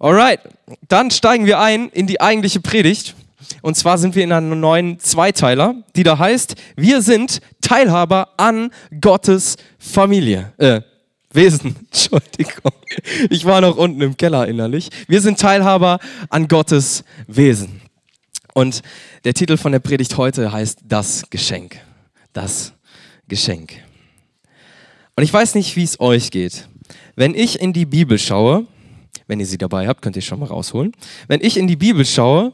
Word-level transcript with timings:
Alright, 0.00 0.40
dann 0.86 1.10
steigen 1.10 1.46
wir 1.46 1.58
ein 1.58 1.88
in 1.88 2.06
die 2.06 2.20
eigentliche 2.20 2.60
Predigt. 2.60 3.16
Und 3.62 3.76
zwar 3.76 3.98
sind 3.98 4.14
wir 4.14 4.22
in 4.22 4.32
einem 4.32 4.60
neuen 4.60 5.00
Zweiteiler, 5.00 5.74
die 5.96 6.04
da 6.04 6.18
heißt, 6.18 6.54
wir 6.76 7.02
sind 7.02 7.40
Teilhaber 7.60 8.28
an 8.36 8.70
Gottes 9.00 9.56
Familie. 9.78 10.52
Äh, 10.58 10.82
Wesen, 11.32 11.76
Entschuldigung. 11.90 12.72
Ich 13.28 13.44
war 13.44 13.60
noch 13.60 13.76
unten 13.76 14.00
im 14.00 14.16
Keller 14.16 14.46
innerlich. 14.46 14.90
Wir 15.08 15.20
sind 15.20 15.40
Teilhaber 15.40 15.98
an 16.30 16.46
Gottes 16.46 17.04
Wesen. 17.26 17.80
Und 18.54 18.82
der 19.24 19.34
Titel 19.34 19.56
von 19.56 19.72
der 19.72 19.80
Predigt 19.80 20.16
heute 20.16 20.52
heißt 20.52 20.80
Das 20.84 21.28
Geschenk. 21.28 21.76
Das 22.32 22.72
Geschenk. 23.26 23.72
Und 25.16 25.24
ich 25.24 25.32
weiß 25.32 25.54
nicht, 25.56 25.74
wie 25.74 25.82
es 25.82 25.98
euch 25.98 26.30
geht. 26.30 26.68
Wenn 27.16 27.34
ich 27.34 27.60
in 27.60 27.72
die 27.72 27.86
Bibel 27.86 28.18
schaue, 28.18 28.66
wenn 29.28 29.38
ihr 29.38 29.46
sie 29.46 29.58
dabei 29.58 29.86
habt, 29.86 30.02
könnt 30.02 30.16
ihr 30.16 30.22
schon 30.22 30.40
mal 30.40 30.46
rausholen. 30.46 30.92
Wenn 31.28 31.40
ich 31.40 31.56
in 31.56 31.68
die 31.68 31.76
Bibel 31.76 32.04
schaue, 32.04 32.52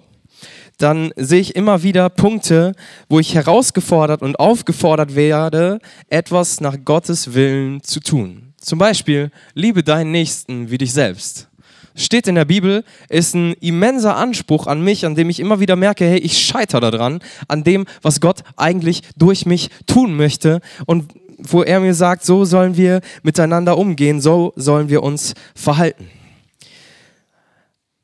dann 0.77 1.13
sehe 1.17 1.41
ich 1.41 1.57
immer 1.57 1.83
wieder 1.83 2.11
Punkte, 2.11 2.75
wo 3.09 3.21
ich 3.21 3.35
herausgefordert 3.35 4.23
und 4.23 4.39
aufgefordert 4.39 5.15
werde, 5.15 5.79
etwas 6.09 6.61
nach 6.61 6.77
Gottes 6.85 7.33
Willen 7.33 7.83
zu 7.83 8.01
tun. 8.01 8.53
Zum 8.61 8.79
Beispiel, 8.79 9.31
liebe 9.55 9.83
deinen 9.83 10.11
Nächsten 10.11 10.71
wie 10.71 10.79
dich 10.79 10.93
selbst. 10.93 11.49
Steht 11.97 12.27
in 12.27 12.35
der 12.35 12.45
Bibel, 12.45 12.83
ist 13.09 13.35
ein 13.35 13.53
immenser 13.61 14.17
Anspruch 14.17 14.67
an 14.67 14.83
mich, 14.83 15.07
an 15.07 15.15
dem 15.15 15.31
ich 15.31 15.39
immer 15.39 15.61
wieder 15.61 15.77
merke, 15.77 16.05
hey, 16.05 16.19
ich 16.19 16.39
scheitere 16.39 16.91
daran, 16.91 17.21
an 17.47 17.63
dem, 17.63 17.87
was 18.03 18.21
Gott 18.21 18.41
eigentlich 18.57 19.03
durch 19.17 19.47
mich 19.47 19.71
tun 19.87 20.17
möchte 20.17 20.61
und 20.87 21.13
wo 21.39 21.63
er 21.63 21.79
mir 21.79 21.95
sagt, 21.95 22.25
so 22.25 22.45
sollen 22.45 22.77
wir 22.77 23.01
miteinander 23.23 23.79
umgehen, 23.79 24.21
so 24.21 24.53
sollen 24.57 24.89
wir 24.89 25.05
uns 25.05 25.35
verhalten. 25.55 26.09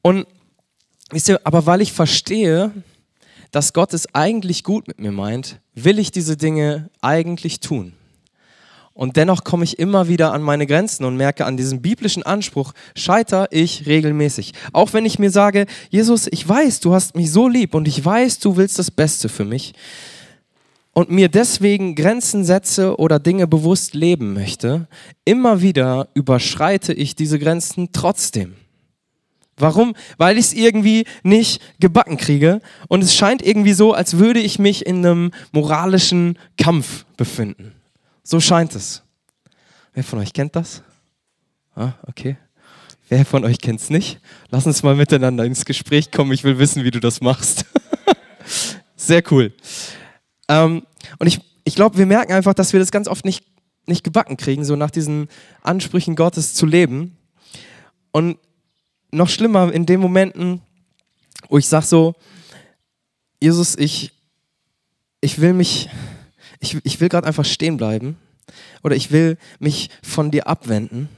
Und 0.02 0.26
wisst 1.10 1.28
ihr, 1.28 1.40
aber 1.44 1.66
weil 1.66 1.80
ich 1.80 1.92
verstehe, 1.92 2.72
dass 3.50 3.72
Gott 3.72 3.94
es 3.94 4.14
eigentlich 4.14 4.64
gut 4.64 4.88
mit 4.88 5.00
mir 5.00 5.12
meint, 5.12 5.60
will 5.74 5.98
ich 5.98 6.12
diese 6.12 6.36
Dinge 6.36 6.90
eigentlich 7.00 7.60
tun. 7.60 7.92
Und 8.92 9.16
dennoch 9.16 9.44
komme 9.44 9.64
ich 9.64 9.78
immer 9.78 10.08
wieder 10.08 10.32
an 10.32 10.42
meine 10.42 10.66
Grenzen 10.66 11.04
und 11.04 11.16
merke, 11.16 11.46
an 11.46 11.56
diesem 11.56 11.80
biblischen 11.80 12.22
Anspruch 12.22 12.72
scheiter 12.94 13.48
ich 13.50 13.86
regelmäßig. 13.86 14.52
Auch 14.72 14.92
wenn 14.92 15.06
ich 15.06 15.18
mir 15.18 15.30
sage, 15.30 15.66
Jesus, 15.88 16.28
ich 16.30 16.46
weiß, 16.46 16.80
du 16.80 16.92
hast 16.92 17.16
mich 17.16 17.32
so 17.32 17.48
lieb 17.48 17.74
und 17.74 17.88
ich 17.88 18.04
weiß, 18.04 18.40
du 18.40 18.56
willst 18.56 18.78
das 18.78 18.90
Beste 18.90 19.28
für 19.28 19.44
mich. 19.44 19.72
Und 20.92 21.10
mir 21.10 21.28
deswegen 21.28 21.94
Grenzen 21.94 22.44
setze 22.44 22.96
oder 22.98 23.18
Dinge 23.18 23.46
bewusst 23.46 23.94
leben 23.94 24.34
möchte, 24.34 24.88
immer 25.24 25.62
wieder 25.62 26.08
überschreite 26.14 26.92
ich 26.92 27.14
diese 27.14 27.38
Grenzen 27.38 27.92
trotzdem. 27.92 28.56
Warum? 29.60 29.94
Weil 30.16 30.38
ich 30.38 30.46
es 30.46 30.52
irgendwie 30.52 31.04
nicht 31.22 31.60
gebacken 31.80 32.16
kriege 32.16 32.60
und 32.88 33.02
es 33.02 33.14
scheint 33.14 33.42
irgendwie 33.42 33.72
so, 33.72 33.92
als 33.92 34.18
würde 34.18 34.40
ich 34.40 34.58
mich 34.58 34.86
in 34.86 35.04
einem 35.04 35.30
moralischen 35.52 36.38
Kampf 36.56 37.04
befinden. 37.16 37.72
So 38.22 38.40
scheint 38.40 38.74
es. 38.74 39.02
Wer 39.92 40.04
von 40.04 40.18
euch 40.18 40.32
kennt 40.32 40.56
das? 40.56 40.82
Ah, 41.74 41.92
okay. 42.06 42.36
Wer 43.08 43.24
von 43.24 43.44
euch 43.44 43.58
kennt 43.58 43.80
es 43.80 43.90
nicht? 43.90 44.20
Lass 44.50 44.66
uns 44.66 44.82
mal 44.82 44.94
miteinander 44.94 45.44
ins 45.44 45.64
Gespräch 45.64 46.12
kommen. 46.12 46.30
Ich 46.32 46.44
will 46.44 46.58
wissen, 46.58 46.84
wie 46.84 46.92
du 46.92 47.00
das 47.00 47.20
machst. 47.20 47.64
Sehr 48.96 49.22
cool. 49.32 49.52
Ähm, 50.48 50.86
und 51.18 51.26
ich, 51.26 51.40
ich 51.64 51.74
glaube, 51.74 51.98
wir 51.98 52.06
merken 52.06 52.32
einfach, 52.32 52.54
dass 52.54 52.72
wir 52.72 52.78
das 52.78 52.92
ganz 52.92 53.08
oft 53.08 53.24
nicht, 53.24 53.44
nicht 53.86 54.04
gebacken 54.04 54.36
kriegen, 54.36 54.64
so 54.64 54.76
nach 54.76 54.92
diesen 54.92 55.28
Ansprüchen 55.62 56.14
Gottes 56.14 56.54
zu 56.54 56.66
leben. 56.66 57.16
Und 58.12 58.38
noch 59.12 59.28
schlimmer 59.28 59.72
in 59.72 59.86
den 59.86 60.00
Momenten, 60.00 60.62
wo 61.48 61.58
ich 61.58 61.66
sage 61.66 61.86
so, 61.86 62.14
Jesus, 63.40 63.76
ich, 63.76 64.12
ich 65.20 65.40
will 65.40 65.52
mich, 65.52 65.88
ich, 66.60 66.78
ich 66.84 67.00
will 67.00 67.08
gerade 67.08 67.26
einfach 67.26 67.44
stehen 67.44 67.76
bleiben 67.76 68.16
oder 68.82 68.96
ich 68.96 69.10
will 69.10 69.38
mich 69.58 69.90
von 70.02 70.30
dir 70.30 70.46
abwenden. 70.46 71.08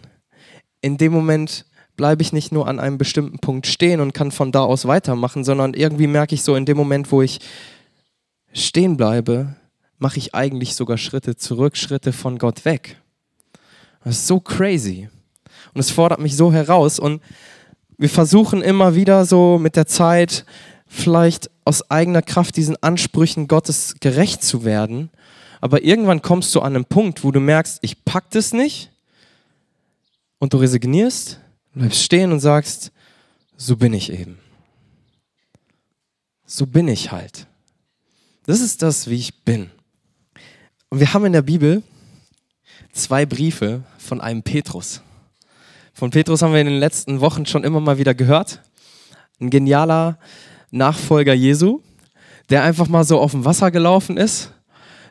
In 0.81 0.97
dem 0.97 1.13
Moment 1.13 1.67
bleibe 1.97 2.23
ich 2.23 2.33
nicht 2.33 2.53
nur 2.53 2.69
an 2.69 2.79
einem 2.79 2.99
bestimmten 2.99 3.39
Punkt 3.39 3.67
stehen 3.67 4.01
und 4.01 4.15
kann 4.15 4.31
von 4.31 4.53
da 4.53 4.63
aus 4.63 4.87
weitermachen, 4.87 5.45
sondern 5.45 5.75
irgendwie 5.75 6.07
merke 6.07 6.35
ich 6.35 6.43
so 6.43 6.55
in 6.55 6.67
dem 6.67 6.77
Moment, 6.77 7.13
wo 7.13 7.23
ich 7.23 7.41
stehen 8.53 8.97
bleibe, 8.97 9.57
mache 9.99 10.19
ich 10.19 10.35
eigentlich 10.35 10.75
sogar 10.75 10.99
Schritte 10.99 11.37
zurück, 11.37 11.77
Schritte 11.77 12.13
von 12.13 12.39
Gott 12.39 12.65
weg. 12.65 12.97
Das 14.05 14.17
ist 14.17 14.27
so 14.27 14.41
crazy. 14.41 15.09
Und 15.75 15.81
es 15.81 15.91
fordert 15.91 16.21
mich 16.21 16.37
so 16.37 16.53
heraus. 16.53 16.99
Und 16.99 17.23
wir 18.03 18.11
versuchen 18.11 18.63
immer 18.63 18.97
wieder 18.97 19.25
so 19.25 19.59
mit 19.59 19.77
der 19.77 19.87
Zeit 19.87 20.45
vielleicht 20.89 21.49
aus 21.65 21.89
eigener 21.89 22.21
Kraft 22.21 22.57
diesen 22.57 22.77
Ansprüchen 22.83 23.47
Gottes 23.47 23.95
gerecht 24.01 24.43
zu 24.43 24.65
werden. 24.65 25.09
Aber 25.61 25.85
irgendwann 25.85 26.21
kommst 26.21 26.53
du 26.57 26.63
an 26.63 26.75
einen 26.75 26.85
Punkt, 26.85 27.23
wo 27.23 27.31
du 27.31 27.39
merkst, 27.39 27.79
ich 27.81 28.05
pack 28.05 28.29
das 28.33 28.53
nicht. 28.53 28.91
Und 30.41 30.53
du 30.53 30.57
resignierst, 30.57 31.39
bleibst 31.75 32.03
stehen 32.03 32.33
und 32.33 32.41
sagst, 32.41 32.91
so 33.57 33.77
bin 33.77 33.95
ich 33.95 34.13
eben. 34.13 34.41
So 36.45 36.67
bin 36.67 36.89
ich 36.89 37.13
halt. 37.13 37.47
Das 38.47 38.59
ist 38.59 38.83
das, 38.83 39.09
wie 39.09 39.15
ich 39.15 39.45
bin. 39.45 39.71
Und 40.89 40.99
wir 40.99 41.15
haben 41.15 41.25
in 41.25 41.35
der 41.35 41.43
Bibel 41.43 41.85
zwei 42.93 43.27
Briefe 43.27 43.85
von 43.97 44.21
einem 44.21 44.43
Petrus. 44.43 45.03
Von 46.03 46.11
Petrus 46.11 46.43
haben 46.43 46.53
wir 46.53 46.61
in 46.61 46.67
den 46.67 46.81
letzten 46.81 47.21
Wochen 47.21 47.47
schon 47.47 47.63
immer 47.63 47.79
mal 47.79 47.97
wieder 47.97 48.13
gehört. 48.13 48.61
Ein 49.41 49.51
genialer 49.51 50.19
Nachfolger 50.73 51.33
Jesu, 51.33 51.79
der 52.51 52.65
einfach 52.65 52.89
mal 52.89 53.05
so 53.05 53.21
auf 53.21 53.31
dem 53.31 53.45
Wasser 53.45 53.71
gelaufen 53.71 54.17
ist, 54.17 54.53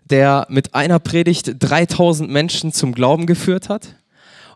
der 0.04 0.46
mit 0.50 0.76
einer 0.76 1.00
Predigt 1.00 1.54
3000 1.60 2.30
Menschen 2.30 2.74
zum 2.74 2.92
Glauben 2.92 3.26
geführt 3.26 3.70
hat 3.70 3.96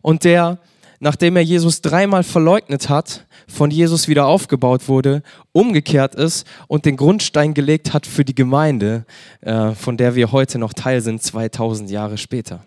und 0.01 0.25
der 0.25 0.59
nachdem 1.00 1.38
er 1.38 1.41
Jesus 1.41 1.79
dreimal 1.79 2.24
verleugnet 2.24 2.90
hat, 2.90 3.28
von 3.47 3.72
Jesus 3.72 4.09
wieder 4.09 4.25
aufgebaut 4.25 4.90
wurde, 4.90 5.24
umgekehrt 5.53 6.16
ist 6.16 6.45
und 6.68 6.84
den 6.84 6.97
Grundstein 6.97 7.53
gelegt 7.53 7.94
hat 7.94 8.06
für 8.06 8.25
die 8.25 8.35
Gemeinde, 8.35 9.06
äh, 9.40 9.72
von 9.72 9.95
der 9.95 10.16
wir 10.16 10.34
heute 10.34 10.59
noch 10.59 10.74
Teil 10.74 11.00
sind, 11.00 11.24
2000 11.24 11.90
Jahre 11.90 12.18
später. 12.18 12.66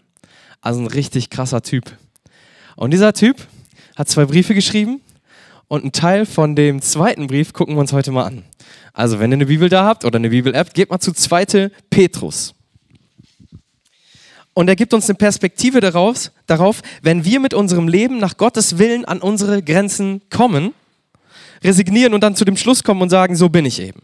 Also 0.63 0.81
ein 0.81 0.87
richtig 0.87 1.29
krasser 1.29 1.61
Typ. 1.61 1.99
Und 2.75 2.93
dieser 2.93 3.13
Typ 3.13 3.37
hat 3.99 4.09
zwei 4.09 4.25
Briefe 4.25 4.55
geschrieben 4.55 5.01
und 5.67 5.83
einen 5.83 5.93
Teil 5.93 6.25
von 6.25 6.55
dem 6.55 6.81
zweiten 6.81 7.27
Brief 7.27 7.53
gucken 7.53 7.75
wir 7.75 7.81
uns 7.81 7.93
heute 7.93 8.13
mal 8.13 8.25
an. 8.25 8.45
Also 8.93 9.19
wenn 9.19 9.33
ihr 9.33 9.37
eine 9.37 9.47
Bibel 9.47 9.69
da 9.69 9.85
habt 9.85 10.05
oder 10.05 10.17
eine 10.17 10.31
Bibel-App, 10.31 10.73
geht 10.73 10.89
mal 10.89 11.01
zu 11.01 11.13
2. 11.13 11.71
Petrus. 11.91 12.55
Und 14.55 14.69
er 14.69 14.77
gibt 14.77 14.95
uns 14.95 15.09
eine 15.09 15.17
Perspektive 15.17 15.81
darauf, 15.81 16.31
darauf, 16.47 16.81
wenn 17.03 17.25
wir 17.25 17.41
mit 17.41 17.55
unserem 17.55 17.89
Leben 17.89 18.19
nach 18.19 18.37
Gottes 18.37 18.79
Willen 18.79 19.05
an 19.05 19.21
unsere 19.21 19.63
Grenzen 19.63 20.23
kommen, 20.31 20.75
resignieren 21.63 22.15
und 22.15 22.23
dann 22.23 22.37
zu 22.37 22.45
dem 22.45 22.57
Schluss 22.57 22.85
kommen 22.85 23.03
und 23.03 23.11
sagen, 23.11 23.37
so 23.37 23.49
bin 23.49 23.67
ich 23.67 23.81
eben. 23.81 24.03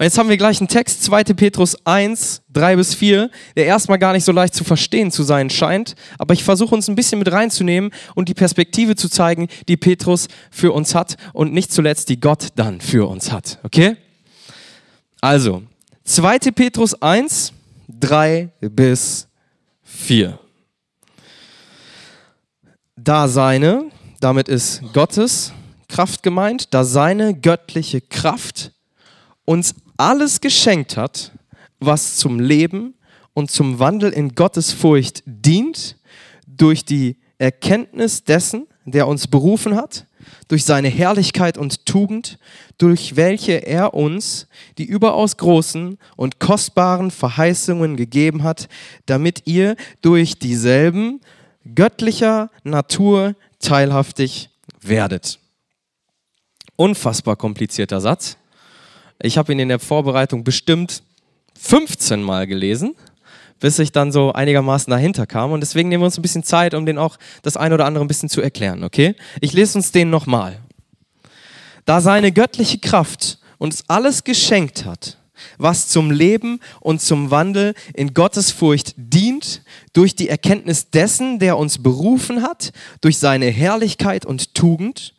Und 0.00 0.04
jetzt 0.04 0.16
haben 0.16 0.30
wir 0.30 0.38
gleich 0.38 0.60
einen 0.62 0.68
Text, 0.68 1.04
2. 1.04 1.24
Petrus 1.24 1.76
1, 1.84 2.40
3 2.54 2.76
bis 2.76 2.94
4, 2.94 3.30
der 3.54 3.66
erstmal 3.66 3.98
gar 3.98 4.14
nicht 4.14 4.24
so 4.24 4.32
leicht 4.32 4.54
zu 4.54 4.64
verstehen 4.64 5.10
zu 5.10 5.22
sein 5.22 5.50
scheint, 5.50 5.94
aber 6.16 6.32
ich 6.32 6.42
versuche 6.42 6.74
uns 6.74 6.88
ein 6.88 6.94
bisschen 6.94 7.18
mit 7.18 7.30
reinzunehmen 7.30 7.90
und 8.14 8.30
die 8.30 8.34
Perspektive 8.34 8.96
zu 8.96 9.10
zeigen, 9.10 9.48
die 9.68 9.76
Petrus 9.76 10.28
für 10.50 10.72
uns 10.72 10.94
hat 10.94 11.18
und 11.34 11.52
nicht 11.52 11.70
zuletzt 11.70 12.08
die 12.08 12.18
Gott 12.18 12.48
dann 12.56 12.80
für 12.80 13.10
uns 13.10 13.30
hat. 13.30 13.58
Okay? 13.62 13.98
Also, 15.20 15.64
2. 16.04 16.38
Petrus 16.50 16.94
1, 17.02 17.52
3 17.88 18.48
bis 18.60 19.28
4. 19.28 19.30
4. 19.82 20.38
Da 22.96 23.28
seine, 23.28 23.90
damit 24.20 24.48
ist 24.48 24.82
Gottes 24.94 25.52
Kraft 25.88 26.22
gemeint, 26.22 26.72
da 26.72 26.84
seine 26.84 27.34
göttliche 27.34 28.00
Kraft 28.00 28.72
uns 29.44 29.74
alles 30.00 30.40
geschenkt 30.40 30.96
hat, 30.96 31.32
was 31.78 32.16
zum 32.16 32.40
Leben 32.40 32.94
und 33.34 33.50
zum 33.50 33.78
Wandel 33.78 34.12
in 34.12 34.34
Gottes 34.34 34.72
Furcht 34.72 35.22
dient, 35.26 35.96
durch 36.46 36.84
die 36.84 37.16
Erkenntnis 37.38 38.24
dessen, 38.24 38.66
der 38.84 39.06
uns 39.06 39.26
berufen 39.26 39.76
hat, 39.76 40.06
durch 40.48 40.64
seine 40.64 40.88
Herrlichkeit 40.88 41.58
und 41.58 41.86
Tugend, 41.86 42.38
durch 42.78 43.16
welche 43.16 43.66
er 43.66 43.94
uns 43.94 44.46
die 44.78 44.84
überaus 44.84 45.36
großen 45.36 45.98
und 46.16 46.40
kostbaren 46.40 47.10
Verheißungen 47.10 47.96
gegeben 47.96 48.42
hat, 48.42 48.68
damit 49.06 49.42
ihr 49.46 49.76
durch 50.02 50.38
dieselben 50.38 51.20
göttlicher 51.74 52.50
Natur 52.64 53.34
teilhaftig 53.58 54.50
werdet. 54.80 55.38
Unfassbar 56.76 57.36
komplizierter 57.36 58.00
Satz. 58.00 58.38
Ich 59.22 59.38
habe 59.38 59.52
ihn 59.52 59.58
in 59.58 59.68
der 59.68 59.78
Vorbereitung 59.78 60.44
bestimmt 60.44 61.02
15 61.58 62.22
Mal 62.22 62.46
gelesen 62.46 62.94
bis 63.60 63.78
ich 63.78 63.92
dann 63.92 64.10
so 64.10 64.32
einigermaßen 64.32 64.90
dahinter 64.90 65.26
kam. 65.26 65.52
Und 65.52 65.60
deswegen 65.60 65.88
nehmen 65.88 66.02
wir 66.02 66.06
uns 66.06 66.18
ein 66.18 66.22
bisschen 66.22 66.42
Zeit, 66.42 66.74
um 66.74 66.86
den 66.86 66.98
auch 66.98 67.18
das 67.42 67.56
ein 67.56 67.72
oder 67.72 67.84
andere 67.84 68.02
ein 68.02 68.08
bisschen 68.08 68.30
zu 68.30 68.40
erklären, 68.40 68.82
okay? 68.82 69.14
Ich 69.40 69.52
lese 69.52 69.78
uns 69.78 69.92
den 69.92 70.10
nochmal. 70.10 70.58
da 71.84 72.00
seine 72.00 72.32
göttliche 72.32 72.78
Kraft 72.78 73.38
uns 73.58 73.84
alles 73.88 74.24
geschenkt 74.24 74.84
hat, 74.84 75.18
was 75.58 75.88
zum 75.88 76.10
Leben 76.10 76.60
und 76.80 77.00
zum 77.00 77.30
Wandel 77.30 77.74
in 77.94 78.14
Gottes 78.14 78.50
Furcht 78.50 78.94
dient, 78.96 79.62
durch 79.92 80.14
die 80.14 80.28
Erkenntnis 80.28 80.90
dessen, 80.90 81.38
der 81.38 81.58
uns 81.58 81.82
berufen 81.82 82.42
hat, 82.42 82.72
durch 83.00 83.18
seine 83.18 83.46
Herrlichkeit 83.46 84.24
und 84.24 84.54
Tugend, 84.54 85.14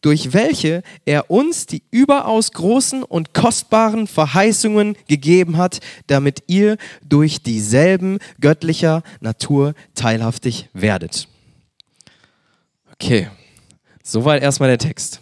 durch 0.00 0.32
welche 0.32 0.82
er 1.04 1.30
uns 1.30 1.66
die 1.66 1.82
überaus 1.90 2.52
großen 2.52 3.02
und 3.02 3.34
kostbaren 3.34 4.06
Verheißungen 4.06 4.96
gegeben 5.08 5.56
hat, 5.56 5.80
damit 6.06 6.44
ihr 6.46 6.76
durch 7.02 7.42
dieselben 7.42 8.18
göttlicher 8.40 9.02
Natur 9.20 9.74
teilhaftig 9.94 10.68
werdet. 10.72 11.28
Okay, 12.92 13.28
soweit 14.02 14.42
erstmal 14.42 14.68
der 14.68 14.78
Text. 14.78 15.20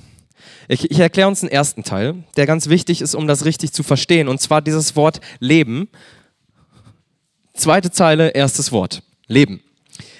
Ich, 0.68 0.90
ich 0.90 0.98
erkläre 0.98 1.28
uns 1.28 1.40
den 1.40 1.50
ersten 1.50 1.84
Teil, 1.84 2.24
der 2.36 2.46
ganz 2.46 2.68
wichtig 2.68 3.00
ist, 3.00 3.14
um 3.14 3.26
das 3.26 3.44
richtig 3.44 3.72
zu 3.72 3.82
verstehen, 3.82 4.28
und 4.28 4.40
zwar 4.40 4.62
dieses 4.62 4.96
Wort 4.96 5.20
Leben. 5.38 5.88
Zweite 7.54 7.90
Zeile, 7.90 8.30
erstes 8.30 8.72
Wort. 8.72 9.02
Leben. 9.28 9.62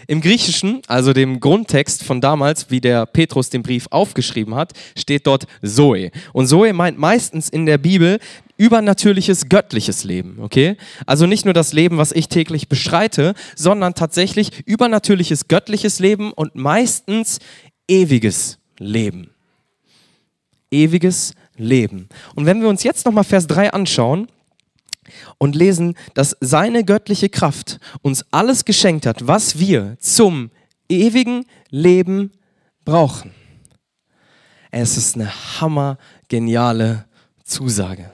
Im 0.06 0.20
Griechischen, 0.20 0.82
also 0.87 1.12
dem 1.12 1.41
Grundtext 1.41 2.05
von 2.05 2.20
damals, 2.20 2.70
wie 2.70 2.81
der 2.81 3.06
Petrus 3.06 3.50
den 3.50 3.62
Brief 3.62 3.87
aufgeschrieben 3.91 4.55
hat, 4.55 4.73
steht 4.97 5.26
dort 5.26 5.47
Zoe. 5.62 6.11
Und 6.32 6.47
Zoe 6.47 6.73
meint 6.73 6.99
meistens 6.99 7.49
in 7.49 7.67
der 7.67 7.79
Bibel 7.79 8.19
übernatürliches, 8.56 9.49
göttliches 9.49 10.05
Leben, 10.05 10.38
okay? 10.41 10.76
Also 11.06 11.26
nicht 11.26 11.44
nur 11.44 11.55
das 11.55 11.73
Leben, 11.73 11.99
was 11.99 12.12
ich 12.12 12.29
täglich 12.29 12.69
beschreite, 12.69 13.35
sondern 13.55 13.94
tatsächlich 13.94 14.62
übernatürliches, 14.67 15.49
göttliches 15.49 15.99
Leben 15.99 16.32
und 16.32 16.55
meistens 16.55 17.38
ewiges 17.88 18.58
Leben. 18.79 19.31
Ewiges 20.70 21.35
Leben. 21.56 22.08
Und 22.35 22.47
wenn 22.47 22.61
wir 22.61 22.69
uns 22.69 22.82
jetzt 22.82 23.06
nochmal 23.06 23.25
Vers 23.25 23.47
3 23.47 23.73
anschauen, 23.73 24.29
und 25.39 25.55
lesen, 25.55 25.95
dass 26.15 26.37
seine 26.41 26.85
göttliche 26.85 27.29
Kraft 27.29 27.79
uns 28.03 28.25
alles 28.31 28.65
geschenkt 28.65 29.07
hat, 29.07 29.27
was 29.27 29.59
wir 29.59 29.97
zum 30.01 30.51
ewigen 30.89 31.45
Leben 31.71 32.33
brauchen. 32.85 33.33
Es 34.71 34.97
ist 34.97 35.17
eine 35.17 35.31
hammergeniale 35.61 37.07
Zusage. 37.45 38.11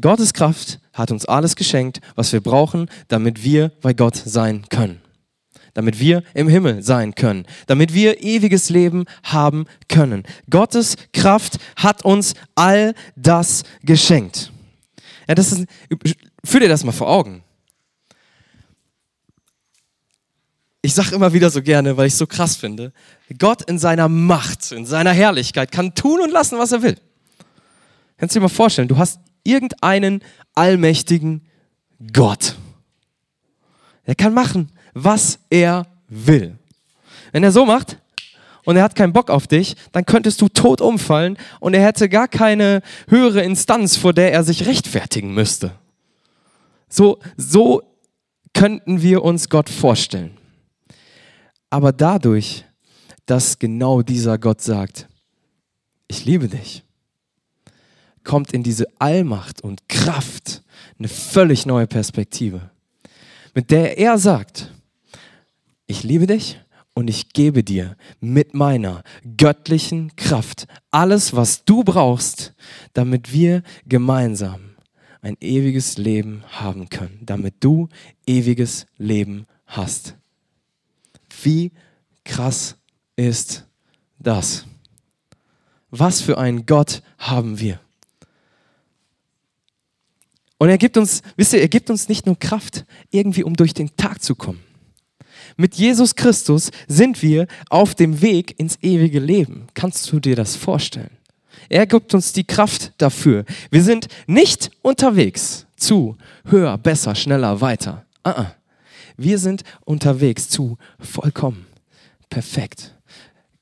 Gottes 0.00 0.32
Kraft 0.32 0.80
hat 0.92 1.10
uns 1.10 1.26
alles 1.26 1.56
geschenkt, 1.56 2.00
was 2.14 2.32
wir 2.32 2.40
brauchen, 2.40 2.88
damit 3.08 3.42
wir 3.42 3.70
bei 3.80 3.92
Gott 3.92 4.16
sein 4.16 4.64
können. 4.68 5.00
Damit 5.74 6.00
wir 6.00 6.22
im 6.34 6.48
Himmel 6.48 6.82
sein 6.82 7.14
können. 7.14 7.46
Damit 7.66 7.94
wir 7.94 8.22
ewiges 8.22 8.70
Leben 8.70 9.04
haben 9.24 9.66
können. 9.88 10.24
Gottes 10.48 10.96
Kraft 11.12 11.58
hat 11.76 12.04
uns 12.04 12.34
all 12.54 12.94
das 13.16 13.62
geschenkt. 13.82 14.49
Ja, 15.30 15.36
das 15.36 15.52
ist, 15.52 15.64
führ 16.42 16.58
dir 16.58 16.68
das 16.68 16.82
mal 16.82 16.90
vor 16.90 17.08
Augen. 17.08 17.44
Ich 20.82 20.92
sage 20.92 21.14
immer 21.14 21.32
wieder 21.32 21.50
so 21.50 21.62
gerne, 21.62 21.96
weil 21.96 22.08
ich 22.08 22.14
es 22.14 22.18
so 22.18 22.26
krass 22.26 22.56
finde, 22.56 22.92
Gott 23.38 23.62
in 23.70 23.78
seiner 23.78 24.08
Macht, 24.08 24.72
in 24.72 24.86
seiner 24.86 25.12
Herrlichkeit 25.12 25.70
kann 25.70 25.94
tun 25.94 26.20
und 26.20 26.32
lassen, 26.32 26.58
was 26.58 26.72
er 26.72 26.82
will. 26.82 26.96
Kannst 28.16 28.34
du 28.34 28.40
dir 28.40 28.42
mal 28.42 28.48
vorstellen, 28.48 28.88
du 28.88 28.98
hast 28.98 29.20
irgendeinen 29.44 30.24
allmächtigen 30.54 31.46
Gott. 32.12 32.56
Er 34.02 34.16
kann 34.16 34.34
machen, 34.34 34.72
was 34.94 35.38
er 35.48 35.86
will. 36.08 36.58
Wenn 37.30 37.44
er 37.44 37.52
so 37.52 37.64
macht, 37.64 37.98
und 38.64 38.76
er 38.76 38.82
hat 38.82 38.94
keinen 38.94 39.12
Bock 39.12 39.30
auf 39.30 39.46
dich, 39.46 39.76
dann 39.92 40.06
könntest 40.06 40.40
du 40.40 40.48
tot 40.48 40.80
umfallen 40.80 41.36
und 41.60 41.74
er 41.74 41.84
hätte 41.84 42.08
gar 42.08 42.28
keine 42.28 42.82
höhere 43.08 43.42
Instanz, 43.42 43.96
vor 43.96 44.12
der 44.12 44.32
er 44.32 44.44
sich 44.44 44.66
rechtfertigen 44.66 45.34
müsste. 45.34 45.72
So, 46.88 47.18
so 47.36 47.82
könnten 48.52 49.02
wir 49.02 49.22
uns 49.22 49.48
Gott 49.48 49.68
vorstellen. 49.68 50.36
Aber 51.70 51.92
dadurch, 51.92 52.64
dass 53.26 53.58
genau 53.58 54.02
dieser 54.02 54.38
Gott 54.38 54.60
sagt, 54.60 55.08
ich 56.08 56.24
liebe 56.24 56.48
dich, 56.48 56.82
kommt 58.24 58.52
in 58.52 58.62
diese 58.62 58.86
Allmacht 58.98 59.62
und 59.62 59.88
Kraft 59.88 60.62
eine 60.98 61.08
völlig 61.08 61.64
neue 61.64 61.86
Perspektive, 61.86 62.70
mit 63.54 63.70
der 63.70 63.98
er 63.98 64.18
sagt, 64.18 64.72
ich 65.86 66.02
liebe 66.02 66.26
dich 66.26 66.58
und 66.94 67.08
ich 67.08 67.32
gebe 67.32 67.62
dir 67.64 67.96
mit 68.20 68.54
meiner 68.54 69.02
göttlichen 69.36 70.14
Kraft 70.16 70.66
alles, 70.90 71.34
was 71.34 71.64
du 71.64 71.84
brauchst, 71.84 72.54
damit 72.92 73.32
wir 73.32 73.62
gemeinsam 73.86 74.60
ein 75.22 75.36
ewiges 75.40 75.98
Leben 75.98 76.44
haben 76.48 76.88
können, 76.88 77.20
damit 77.22 77.54
du 77.60 77.88
ewiges 78.26 78.86
Leben 78.96 79.46
hast. 79.66 80.16
Wie 81.42 81.72
krass 82.24 82.76
ist 83.16 83.66
das? 84.18 84.64
Was 85.90 86.20
für 86.20 86.38
einen 86.38 86.66
Gott 86.66 87.02
haben 87.18 87.58
wir? 87.58 87.80
Und 90.58 90.68
er 90.68 90.78
gibt 90.78 90.96
uns, 90.96 91.22
wisst 91.36 91.54
ihr, 91.54 91.60
er 91.60 91.68
gibt 91.68 91.88
uns 91.88 92.08
nicht 92.08 92.26
nur 92.26 92.38
Kraft, 92.38 92.84
irgendwie 93.10 93.44
um 93.44 93.54
durch 93.54 93.72
den 93.72 93.96
Tag 93.96 94.22
zu 94.22 94.34
kommen. 94.34 94.62
Mit 95.56 95.74
Jesus 95.74 96.14
Christus 96.14 96.70
sind 96.88 97.22
wir 97.22 97.46
auf 97.68 97.94
dem 97.94 98.20
Weg 98.22 98.58
ins 98.58 98.78
ewige 98.82 99.20
Leben. 99.20 99.66
Kannst 99.74 100.10
du 100.12 100.20
dir 100.20 100.36
das 100.36 100.56
vorstellen? 100.56 101.10
Er 101.68 101.86
gibt 101.86 102.14
uns 102.14 102.32
die 102.32 102.44
Kraft 102.44 102.92
dafür. 102.98 103.44
Wir 103.70 103.82
sind 103.82 104.08
nicht 104.26 104.70
unterwegs 104.82 105.66
zu 105.76 106.16
höher, 106.44 106.76
besser, 106.78 107.14
schneller, 107.14 107.60
weiter. 107.60 108.04
Uh 108.26 108.30
-uh. 108.30 108.46
Wir 109.16 109.38
sind 109.38 109.64
unterwegs 109.84 110.48
zu 110.48 110.78
vollkommen, 110.98 111.66
perfekt. 112.30 112.94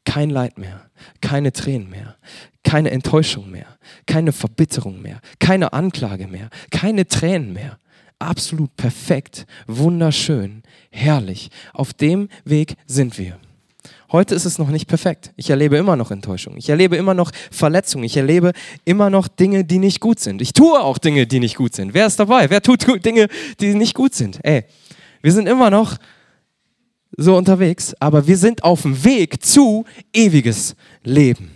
Kein 0.04 0.30
Leid 0.30 0.56
mehr, 0.56 0.88
keine 1.20 1.52
Tränen 1.52 1.90
mehr, 1.90 2.16
keine 2.62 2.92
Enttäuschung 2.92 3.50
mehr, 3.50 3.66
keine 4.06 4.32
Verbitterung 4.32 5.02
mehr, 5.02 5.20
keine 5.38 5.72
Anklage 5.72 6.28
mehr, 6.28 6.48
keine 6.70 7.06
Tränen 7.06 7.52
mehr 7.52 7.78
absolut 8.18 8.74
perfekt, 8.76 9.46
wunderschön, 9.66 10.62
herrlich. 10.90 11.50
Auf 11.72 11.92
dem 11.92 12.28
Weg 12.44 12.74
sind 12.86 13.18
wir. 13.18 13.38
Heute 14.10 14.34
ist 14.34 14.46
es 14.46 14.58
noch 14.58 14.68
nicht 14.68 14.86
perfekt. 14.86 15.32
Ich 15.36 15.50
erlebe 15.50 15.76
immer 15.76 15.94
noch 15.94 16.10
Enttäuschung. 16.10 16.56
Ich 16.56 16.70
erlebe 16.70 16.96
immer 16.96 17.12
noch 17.12 17.30
Verletzungen. 17.50 18.04
Ich 18.04 18.16
erlebe 18.16 18.52
immer 18.86 19.10
noch 19.10 19.28
Dinge, 19.28 19.64
die 19.64 19.78
nicht 19.78 20.00
gut 20.00 20.18
sind. 20.18 20.40
Ich 20.40 20.54
tue 20.54 20.80
auch 20.80 20.96
Dinge, 20.96 21.26
die 21.26 21.40
nicht 21.40 21.56
gut 21.56 21.74
sind. 21.74 21.92
Wer 21.92 22.06
ist 22.06 22.18
dabei? 22.18 22.48
Wer 22.48 22.62
tut 22.62 22.86
Dinge, 23.04 23.28
die 23.60 23.74
nicht 23.74 23.94
gut 23.94 24.14
sind? 24.14 24.38
Ey, 24.42 24.64
wir 25.20 25.32
sind 25.32 25.46
immer 25.46 25.68
noch 25.68 25.98
so 27.18 27.36
unterwegs, 27.36 27.94
aber 28.00 28.26
wir 28.26 28.38
sind 28.38 28.64
auf 28.64 28.82
dem 28.82 29.04
Weg 29.04 29.44
zu 29.44 29.84
ewiges 30.14 30.74
Leben. 31.02 31.50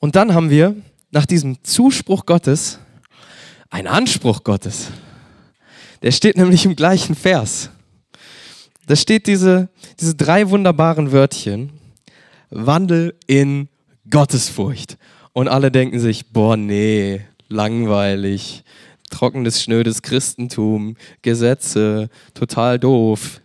Und 0.00 0.16
dann 0.16 0.34
haben 0.34 0.50
wir 0.50 0.74
nach 1.12 1.26
diesem 1.26 1.62
Zuspruch 1.62 2.26
Gottes 2.26 2.80
ein 3.72 3.86
Anspruch 3.86 4.44
Gottes. 4.44 4.88
Der 6.02 6.12
steht 6.12 6.36
nämlich 6.36 6.66
im 6.66 6.76
gleichen 6.76 7.14
Vers. 7.14 7.70
Da 8.86 8.94
steht 8.94 9.26
diese, 9.26 9.70
diese 9.98 10.14
drei 10.14 10.50
wunderbaren 10.50 11.10
Wörtchen. 11.10 11.72
Wandel 12.50 13.14
in 13.26 13.68
Gottesfurcht. 14.10 14.98
Und 15.32 15.48
alle 15.48 15.70
denken 15.70 15.98
sich, 16.00 16.32
boah, 16.32 16.58
nee, 16.58 17.22
langweilig, 17.48 18.62
trockenes, 19.10 19.62
schnödes 19.62 20.02
Christentum, 20.02 20.96
Gesetze, 21.22 22.10
total 22.34 22.78
doof. 22.78 23.40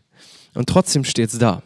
Und 0.53 0.67
trotzdem 0.67 1.05
steht 1.05 1.31
es 1.31 1.39
da. 1.39 1.61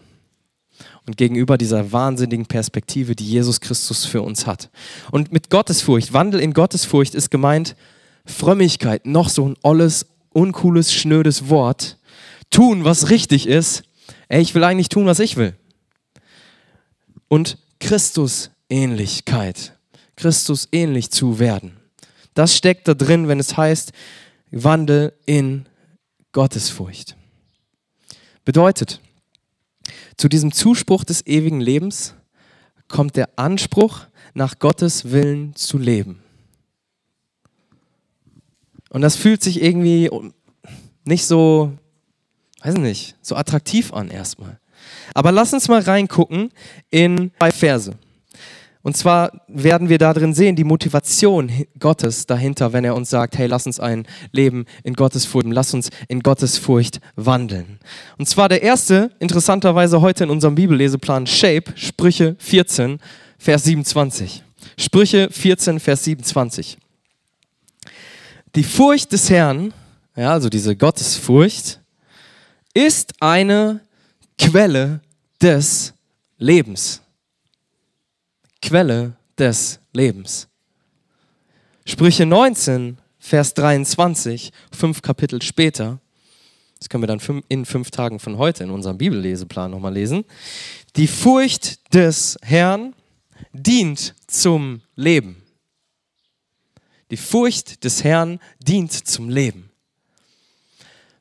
Und 1.07 1.17
gegenüber 1.17 1.57
dieser 1.57 1.91
wahnsinnigen 1.91 2.45
Perspektive, 2.45 3.15
die 3.15 3.27
Jesus 3.27 3.59
Christus 3.59 4.05
für 4.05 4.21
uns 4.21 4.45
hat. 4.45 4.69
Und 5.09 5.31
mit 5.31 5.49
Gottesfurcht, 5.49 6.13
Wandel 6.13 6.39
in 6.39 6.53
Gottesfurcht 6.53 7.15
ist 7.15 7.31
gemeint, 7.31 7.75
Frömmigkeit, 8.25 9.05
noch 9.05 9.29
so 9.29 9.47
ein 9.47 9.55
olles, 9.63 10.07
uncooles, 10.33 10.93
schnödes 10.93 11.49
Wort. 11.49 11.97
Tun, 12.49 12.83
was 12.83 13.09
richtig 13.09 13.47
ist. 13.47 13.83
Ey, 14.27 14.41
ich 14.41 14.55
will 14.55 14.63
eigentlich 14.63 14.89
tun, 14.89 15.05
was 15.05 15.19
ich 15.19 15.37
will. 15.37 15.55
Und 17.27 17.57
Christus-Ähnlichkeit. 17.79 19.77
Christus 20.15 20.67
ähnlich 20.71 21.11
zu 21.11 21.39
werden. 21.39 21.77
Das 22.33 22.55
steckt 22.55 22.87
da 22.87 22.93
drin, 22.93 23.27
wenn 23.27 23.39
es 23.39 23.57
heißt, 23.57 23.91
Wandel 24.51 25.13
in 25.25 25.65
Gottesfurcht. 26.31 27.15
Bedeutet, 28.45 29.01
zu 30.17 30.29
diesem 30.29 30.51
Zuspruch 30.51 31.03
des 31.03 31.25
ewigen 31.25 31.61
Lebens 31.61 32.13
kommt 32.87 33.15
der 33.15 33.29
Anspruch, 33.37 34.01
nach 34.33 34.59
Gottes 34.59 35.11
Willen 35.11 35.55
zu 35.55 35.77
leben. 35.77 36.23
Und 38.91 39.01
das 39.01 39.15
fühlt 39.15 39.41
sich 39.41 39.61
irgendwie 39.61 40.09
nicht 41.05 41.25
so, 41.25 41.71
weiß 42.61 42.75
nicht, 42.75 43.15
so 43.21 43.35
attraktiv 43.35 43.93
an 43.93 44.09
erstmal. 44.09 44.59
Aber 45.13 45.31
lass 45.31 45.53
uns 45.53 45.67
mal 45.67 45.81
reingucken 45.81 46.51
in 46.89 47.31
zwei 47.39 47.51
Verse. 47.51 47.93
Und 48.83 48.97
zwar 48.97 49.31
werden 49.47 49.89
wir 49.89 49.99
darin 49.99 50.33
sehen, 50.33 50.55
die 50.55 50.63
Motivation 50.63 51.51
Gottes 51.79 52.25
dahinter, 52.25 52.73
wenn 52.73 52.83
er 52.83 52.95
uns 52.95 53.11
sagt, 53.11 53.37
hey, 53.37 53.45
lass 53.45 53.67
uns 53.67 53.79
ein 53.79 54.07
Leben 54.31 54.65
in 54.83 54.95
Gottes 54.95 55.25
Furcht, 55.25 55.47
lass 55.51 55.73
uns 55.73 55.89
in 56.07 56.21
Gottes 56.21 56.57
Furcht 56.57 56.99
wandeln. 57.15 57.79
Und 58.17 58.27
zwar 58.27 58.49
der 58.49 58.63
erste, 58.63 59.11
interessanterweise 59.19 60.01
heute 60.01 60.23
in 60.23 60.31
unserem 60.31 60.55
Bibelleseplan, 60.55 61.27
Shape, 61.27 61.71
Sprüche 61.75 62.35
14, 62.39 62.97
Vers 63.37 63.63
27. 63.65 64.43
Sprüche 64.77 65.29
14, 65.31 65.79
Vers 65.79 66.03
27. 66.03 66.77
Die 68.55 68.63
Furcht 68.63 69.13
des 69.13 69.29
Herrn, 69.29 69.73
ja, 70.15 70.33
also 70.33 70.49
diese 70.49 70.75
Gottesfurcht, 70.75 71.79
ist 72.73 73.13
eine 73.21 73.79
Quelle 74.37 75.01
des 75.41 75.93
Lebens. 76.37 77.01
Quelle 78.61 79.13
des 79.37 79.79
Lebens. 79.93 80.49
Sprüche 81.85 82.25
19, 82.25 82.97
Vers 83.19 83.53
23, 83.53 84.51
fünf 84.71 85.01
Kapitel 85.01 85.41
später, 85.41 85.99
das 86.77 86.89
können 86.89 87.03
wir 87.03 87.07
dann 87.07 87.43
in 87.47 87.65
fünf 87.65 87.91
Tagen 87.91 88.19
von 88.19 88.37
heute 88.37 88.63
in 88.63 88.71
unserem 88.71 88.97
Bibelleseplan 88.97 89.71
nochmal 89.71 89.93
lesen. 89.93 90.25
Die 90.95 91.07
Furcht 91.07 91.93
des 91.93 92.37
Herrn 92.41 92.95
dient 93.53 94.15
zum 94.27 94.81
Leben. 94.95 95.40
Die 97.11 97.17
Furcht 97.17 97.83
des 97.83 98.03
Herrn 98.03 98.39
dient 98.59 98.93
zum 98.93 99.29
Leben. 99.29 99.69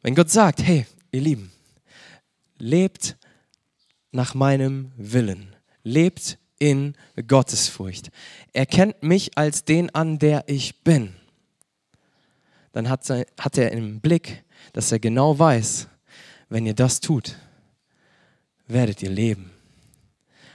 Wenn 0.02 0.14
Gott 0.14 0.30
sagt, 0.30 0.62
hey, 0.62 0.86
ihr 1.10 1.20
Lieben, 1.20 1.52
lebt 2.58 3.16
nach 4.12 4.34
meinem 4.34 4.92
Willen, 4.96 5.54
lebt 5.82 6.38
in 6.60 6.94
Gottesfurcht. 7.26 8.10
Erkennt 8.52 9.02
mich 9.02 9.36
als 9.36 9.64
den 9.64 9.92
an, 9.94 10.18
der 10.18 10.44
ich 10.46 10.82
bin. 10.82 11.14
Dann 12.72 12.88
hat, 12.88 13.10
hat 13.10 13.58
er 13.58 13.72
im 13.72 14.00
Blick, 14.00 14.44
dass 14.72 14.92
er 14.92 15.00
genau 15.00 15.38
weiß, 15.38 15.88
wenn 16.48 16.66
ihr 16.66 16.74
das 16.74 17.00
tut, 17.00 17.36
werdet 18.68 19.02
ihr 19.02 19.10
leben. 19.10 19.50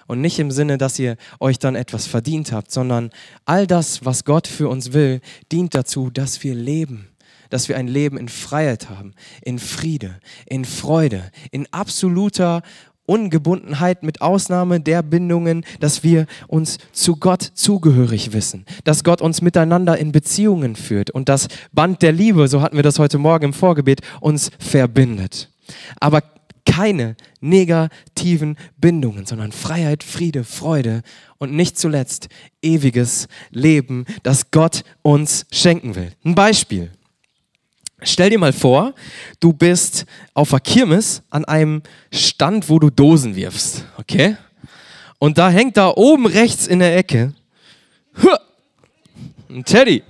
Und 0.07 0.21
nicht 0.21 0.39
im 0.39 0.51
Sinne, 0.51 0.77
dass 0.77 0.99
ihr 0.99 1.17
euch 1.39 1.59
dann 1.59 1.75
etwas 1.75 2.05
verdient 2.05 2.51
habt, 2.51 2.71
sondern 2.71 3.09
all 3.45 3.65
das, 3.65 4.05
was 4.05 4.23
Gott 4.23 4.47
für 4.47 4.69
uns 4.69 4.93
will, 4.93 5.21
dient 5.51 5.73
dazu, 5.73 6.09
dass 6.09 6.43
wir 6.43 6.55
leben 6.55 7.07
dass 7.51 7.69
wir 7.69 7.77
ein 7.77 7.87
Leben 7.87 8.17
in 8.17 8.27
Freiheit 8.27 8.89
haben, 8.89 9.13
in 9.41 9.59
Friede, 9.59 10.19
in 10.47 10.65
Freude, 10.65 11.31
in 11.51 11.67
absoluter 11.71 12.63
Ungebundenheit 13.05 14.03
mit 14.03 14.21
Ausnahme 14.21 14.79
der 14.79 15.03
Bindungen, 15.03 15.63
dass 15.79 16.03
wir 16.03 16.25
uns 16.47 16.79
zu 16.91 17.17
Gott 17.17 17.43
zugehörig 17.53 18.33
wissen, 18.33 18.65
dass 18.83 19.03
Gott 19.03 19.21
uns 19.21 19.41
miteinander 19.41 19.97
in 19.97 20.11
Beziehungen 20.11 20.75
führt 20.75 21.11
und 21.11 21.29
das 21.29 21.47
Band 21.71 22.01
der 22.01 22.11
Liebe, 22.11 22.47
so 22.47 22.61
hatten 22.61 22.75
wir 22.75 22.83
das 22.83 22.99
heute 22.99 23.19
Morgen 23.19 23.45
im 23.45 23.53
Vorgebet, 23.53 24.01
uns 24.21 24.49
verbindet. 24.59 25.49
Aber 25.99 26.23
keine 26.65 27.15
negativen 27.39 28.57
Bindungen, 28.77 29.25
sondern 29.25 29.51
Freiheit, 29.51 30.03
Friede, 30.03 30.43
Freude 30.43 31.03
und 31.37 31.53
nicht 31.53 31.77
zuletzt 31.79 32.27
ewiges 32.61 33.27
Leben, 33.51 34.05
das 34.23 34.51
Gott 34.51 34.83
uns 35.01 35.45
schenken 35.51 35.95
will. 35.95 36.11
Ein 36.23 36.35
Beispiel. 36.35 36.91
Stell 38.01 38.29
dir 38.29 38.39
mal 38.39 38.53
vor, 38.53 38.93
du 39.39 39.53
bist 39.53 40.05
auf 40.33 40.49
der 40.49 40.59
Kirmes 40.59 41.23
an 41.29 41.45
einem 41.45 41.81
Stand, 42.11 42.69
wo 42.69 42.77
du 42.79 42.89
Dosen 42.89 43.35
wirfst, 43.35 43.85
okay? 43.97 44.35
Und 45.17 45.37
da 45.37 45.49
hängt 45.49 45.77
da 45.77 45.89
oben 45.95 46.25
rechts 46.25 46.67
in 46.67 46.79
der 46.79 46.97
Ecke 46.97 47.33
ein 49.55 49.63
Teddy. 49.63 50.03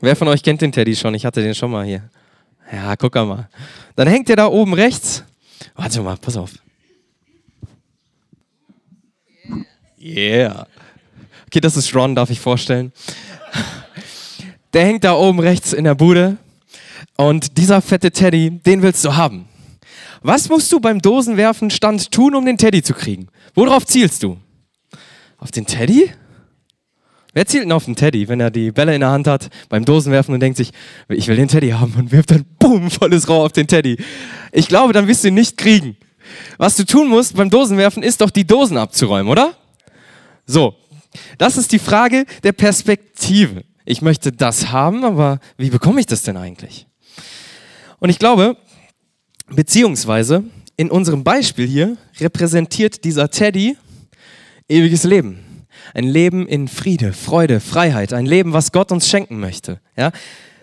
Wer 0.00 0.16
von 0.16 0.28
euch 0.28 0.42
kennt 0.42 0.62
den 0.62 0.72
Teddy 0.72 0.96
schon? 0.96 1.14
Ich 1.14 1.24
hatte 1.24 1.42
den 1.42 1.54
schon 1.54 1.70
mal 1.70 1.84
hier. 1.84 2.08
Ja, 2.72 2.96
guck 2.96 3.14
mal. 3.14 3.48
Dann 3.96 4.08
hängt 4.08 4.28
der 4.28 4.36
da 4.36 4.46
oben 4.46 4.72
rechts. 4.72 5.24
Warte 5.80 6.02
mal, 6.02 6.18
pass 6.18 6.36
auf. 6.36 6.50
Yeah. 9.98 10.66
Okay, 11.46 11.60
das 11.60 11.74
ist 11.74 11.94
Ron, 11.94 12.14
darf 12.14 12.28
ich 12.28 12.38
vorstellen. 12.38 12.92
Der 14.74 14.84
hängt 14.84 15.04
da 15.04 15.14
oben 15.14 15.40
rechts 15.40 15.72
in 15.72 15.84
der 15.84 15.94
Bude 15.94 16.36
und 17.16 17.56
dieser 17.56 17.80
fette 17.80 18.10
Teddy, 18.10 18.50
den 18.50 18.82
willst 18.82 19.02
du 19.06 19.16
haben. 19.16 19.48
Was 20.22 20.50
musst 20.50 20.70
du 20.70 20.80
beim 20.80 21.00
Dosenwerfen 21.00 21.70
Stand 21.70 22.12
tun, 22.12 22.34
um 22.34 22.44
den 22.44 22.58
Teddy 22.58 22.82
zu 22.82 22.92
kriegen? 22.92 23.28
Worauf 23.54 23.86
zielst 23.86 24.22
du? 24.22 24.36
Auf 25.38 25.50
den 25.50 25.64
Teddy? 25.64 26.12
Wer 27.32 27.46
zielt 27.46 27.64
denn 27.64 27.72
auf 27.72 27.84
den 27.84 27.94
Teddy, 27.94 28.28
wenn 28.28 28.40
er 28.40 28.50
die 28.50 28.72
Bälle 28.72 28.94
in 28.94 29.00
der 29.00 29.10
Hand 29.10 29.28
hat 29.28 29.50
beim 29.68 29.84
Dosenwerfen 29.84 30.34
und 30.34 30.40
denkt 30.40 30.56
sich, 30.56 30.72
ich 31.08 31.28
will 31.28 31.36
den 31.36 31.48
Teddy 31.48 31.70
haben 31.70 31.94
und 31.96 32.10
wirft 32.10 32.32
dann 32.32 32.44
boom, 32.58 32.90
volles 32.90 33.28
Rohr 33.28 33.44
auf 33.44 33.52
den 33.52 33.66
Teddy? 33.66 33.96
Ich 34.52 34.68
glaube, 34.68 34.92
dann 34.92 35.06
wirst 35.06 35.22
du 35.22 35.28
ihn 35.28 35.34
nicht 35.34 35.56
kriegen. 35.56 35.96
Was 36.58 36.76
du 36.76 36.84
tun 36.84 37.08
musst 37.08 37.36
beim 37.36 37.50
Dosenwerfen, 37.50 38.02
ist 38.02 38.20
doch 38.20 38.30
die 38.30 38.46
Dosen 38.46 38.76
abzuräumen, 38.76 39.30
oder? 39.30 39.54
So, 40.46 40.74
das 41.38 41.56
ist 41.56 41.72
die 41.72 41.78
Frage 41.78 42.24
der 42.42 42.52
Perspektive. 42.52 43.64
Ich 43.84 44.02
möchte 44.02 44.32
das 44.32 44.70
haben, 44.70 45.04
aber 45.04 45.38
wie 45.56 45.70
bekomme 45.70 46.00
ich 46.00 46.06
das 46.06 46.22
denn 46.22 46.36
eigentlich? 46.36 46.86
Und 47.98 48.10
ich 48.10 48.18
glaube, 48.18 48.56
beziehungsweise 49.48 50.44
in 50.76 50.90
unserem 50.90 51.24
Beispiel 51.24 51.66
hier 51.66 51.96
repräsentiert 52.18 53.04
dieser 53.04 53.30
Teddy 53.30 53.76
ewiges 54.68 55.04
Leben. 55.04 55.49
Ein 55.94 56.04
Leben 56.04 56.46
in 56.46 56.68
Friede, 56.68 57.12
Freude, 57.12 57.60
Freiheit. 57.60 58.12
Ein 58.12 58.26
Leben, 58.26 58.52
was 58.52 58.72
Gott 58.72 58.92
uns 58.92 59.08
schenken 59.08 59.40
möchte. 59.40 59.80
Ja? 59.96 60.12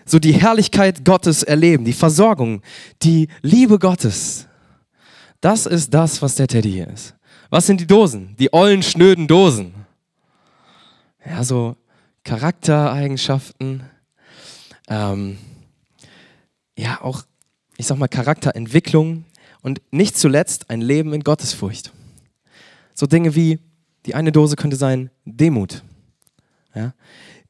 So 0.04 0.18
die 0.18 0.32
Herrlichkeit 0.32 1.04
Gottes 1.04 1.42
erleben, 1.42 1.84
die 1.84 1.92
Versorgung, 1.92 2.62
die 3.02 3.28
Liebe 3.42 3.78
Gottes. 3.78 4.46
Das 5.40 5.66
ist 5.66 5.92
das, 5.92 6.22
was 6.22 6.34
der 6.36 6.48
Teddy 6.48 6.72
hier 6.72 6.88
ist. 6.88 7.14
Was 7.50 7.66
sind 7.66 7.80
die 7.80 7.86
Dosen? 7.86 8.34
Die 8.38 8.52
ollen, 8.52 8.82
schnöden 8.82 9.26
Dosen. 9.26 9.74
Ja, 11.24 11.44
so 11.44 11.76
Charaktereigenschaften, 12.24 13.82
ähm, 14.88 15.38
ja 16.76 17.00
auch, 17.02 17.22
ich 17.76 17.86
sag 17.86 17.98
mal, 17.98 18.08
Charakterentwicklung 18.08 19.24
und 19.62 19.80
nicht 19.90 20.16
zuletzt 20.16 20.70
ein 20.70 20.80
Leben 20.80 21.12
in 21.12 21.22
Gottesfurcht. 21.22 21.92
So 22.94 23.06
Dinge 23.06 23.34
wie, 23.34 23.58
die 24.06 24.14
eine 24.14 24.32
Dose 24.32 24.56
könnte 24.56 24.76
sein 24.76 25.10
Demut. 25.24 25.82
Ja? 26.74 26.94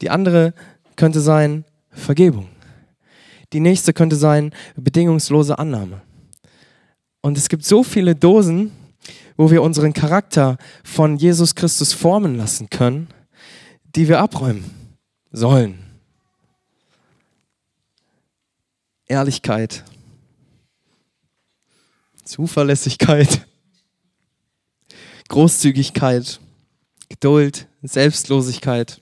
Die 0.01 0.11
andere 0.11 0.55
könnte 0.97 1.21
sein 1.21 1.65
Vergebung. 1.91 2.49
Die 3.53 3.61
nächste 3.61 3.93
könnte 3.93 4.17
sein 4.17 4.53
bedingungslose 4.77 5.59
Annahme. 5.59 6.03
Und 7.21 7.39
es 7.39 7.49
gibt 7.49 7.65
so 7.65 7.83
viele 7.83 8.15
Dosen, 8.15 8.73
wo 9.37 9.51
wir 9.51 9.63
unseren 9.63 9.93
Charakter 9.93 10.59
von 10.85 11.17
Jesus 11.17 11.55
Christus 11.55 11.93
formen 11.93 12.37
lassen 12.37 12.69
können, 12.71 13.09
die 13.85 14.09
wir 14.09 14.21
abräumen 14.21 14.65
sollen. 15.33 15.79
Ehrlichkeit, 19.07 19.85
Zuverlässigkeit, 22.25 23.48
Großzügigkeit, 25.29 26.41
Geduld, 27.09 27.69
Selbstlosigkeit. 27.83 29.01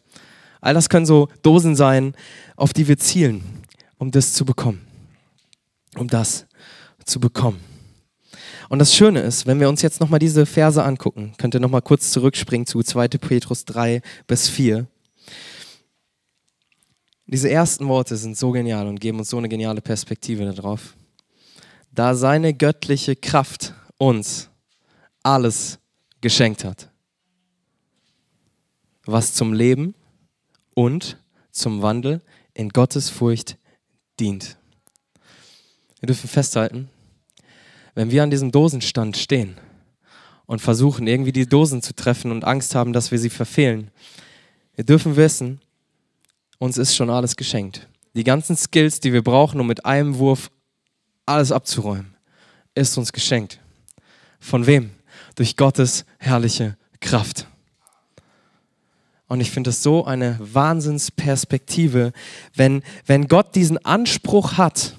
All 0.61 0.75
das 0.75 0.89
können 0.89 1.07
so 1.07 1.29
Dosen 1.43 1.77
sein, 1.77 2.15
auf 2.57 2.73
die 2.73 2.89
wir 2.89 2.99
zielen, 2.99 3.43
um 3.99 4.11
das 4.11 4.33
zu 4.33 4.45
bekommen. 4.45 4.81
Um 5.97 6.09
das 6.09 6.47
zu 7.05 7.21
bekommen. 7.21 7.61
Und 8.69 8.81
das 8.81 8.95
Schöne 8.95 9.21
ist, 9.21 9.47
wenn 9.47 9.61
wir 9.61 9.69
uns 9.69 9.83
jetzt 9.83 10.01
nochmal 10.01 10.19
diese 10.19 10.45
Verse 10.45 10.83
angucken, 10.83 11.35
könnt 11.39 11.55
ihr 11.55 11.61
nochmal 11.61 11.83
kurz 11.83 12.11
zurückspringen 12.11 12.67
zu 12.67 12.83
2. 12.83 13.09
Petrus 13.09 13.65
3 13.65 14.03
bis 14.27 14.49
4. 14.49 14.87
Diese 17.27 17.51
ersten 17.51 17.87
Worte 17.89 18.17
sind 18.17 18.37
so 18.37 18.51
genial 18.51 18.87
und 18.87 19.01
geben 19.01 19.19
uns 19.19 19.31
so 19.31 19.39
eine 19.39 19.49
geniale 19.49 19.81
Perspektive 19.81 20.53
darauf. 20.53 20.95
Da 21.93 22.15
seine 22.15 22.55
göttliche 22.55 23.17
Kraft 23.17 23.73
uns 23.99 24.51
alles 25.23 25.79
geschenkt 26.27 26.65
hat, 26.65 26.91
was 29.05 29.33
zum 29.33 29.53
Leben 29.53 29.95
und 30.75 31.23
zum 31.53 31.83
Wandel 31.83 32.21
in 32.53 32.71
Gottes 32.71 33.11
Furcht 33.11 33.57
dient. 34.19 34.57
Wir 36.01 36.09
dürfen 36.09 36.29
festhalten, 36.29 36.91
wenn 37.95 38.11
wir 38.11 38.25
an 38.25 38.33
diesem 38.33 38.51
Dosenstand 38.51 39.17
stehen 39.17 39.57
und 40.47 40.61
versuchen, 40.61 41.07
irgendwie 41.07 41.31
die 41.31 41.47
Dosen 41.47 41.81
zu 41.81 41.95
treffen 41.95 42.33
und 42.33 42.43
Angst 42.43 42.75
haben, 42.75 42.93
dass 42.93 43.13
wir 43.13 43.21
sie 43.21 43.31
verfehlen, 43.31 43.93
wir 44.75 44.83
dürfen 44.83 45.15
wissen, 45.15 45.61
uns 46.59 46.77
ist 46.77 46.97
schon 46.97 47.09
alles 47.09 47.37
geschenkt. 47.37 47.89
Die 48.17 48.25
ganzen 48.25 48.57
Skills, 48.57 48.99
die 48.99 49.13
wir 49.13 49.23
brauchen, 49.23 49.61
um 49.61 49.69
mit 49.69 49.85
einem 49.85 50.19
Wurf 50.19 50.51
alles 51.25 51.53
abzuräumen, 51.53 52.17
ist 52.75 52.99
uns 52.99 53.13
geschenkt. 53.13 53.61
Von 54.41 54.67
wem? 54.67 54.96
Durch 55.37 55.57
Gottes 55.57 56.05
herrliche 56.19 56.77
Kraft. 57.01 57.47
Und 59.29 59.41
ich 59.41 59.51
finde 59.51 59.71
es 59.71 59.83
so 59.83 60.05
eine 60.05 60.37
Wahnsinnsperspektive, 60.41 62.13
wenn, 62.55 62.83
wenn 63.07 63.27
Gott 63.27 63.55
diesen 63.55 63.85
Anspruch 63.85 64.57
hat, 64.57 64.97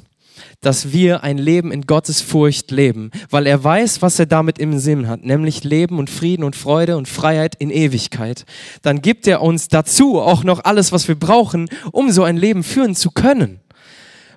dass 0.62 0.92
wir 0.92 1.24
ein 1.24 1.38
Leben 1.38 1.72
in 1.72 1.84
Gottes 1.84 2.22
Furcht 2.22 2.72
leben, 2.72 3.12
weil 3.30 3.48
er 3.48 3.64
weiß, 3.64 4.02
was 4.02 4.20
er 4.20 4.26
damit 4.26 4.60
im 4.60 4.80
Sinn 4.80 5.08
hat, 5.08 5.24
nämlich 5.24 5.64
Leben 5.64 6.00
und 6.00 6.10
Frieden 6.10 6.44
und 6.44 6.56
Freude 6.56 6.98
und 6.98 7.08
Freiheit 7.08 7.56
in 7.56 7.70
Ewigkeit. 7.70 8.46
Dann 8.82 9.02
gibt 9.02 9.28
er 9.28 9.42
uns 9.42 9.68
dazu 9.68 10.20
auch 10.20 10.44
noch 10.44 10.64
alles, 10.64 10.92
was 10.92 11.08
wir 11.08 11.16
brauchen, 11.16 11.70
um 11.92 12.12
so 12.12 12.24
ein 12.24 12.38
Leben 12.38 12.64
führen 12.64 12.96
zu 12.96 13.12
können. 13.12 13.60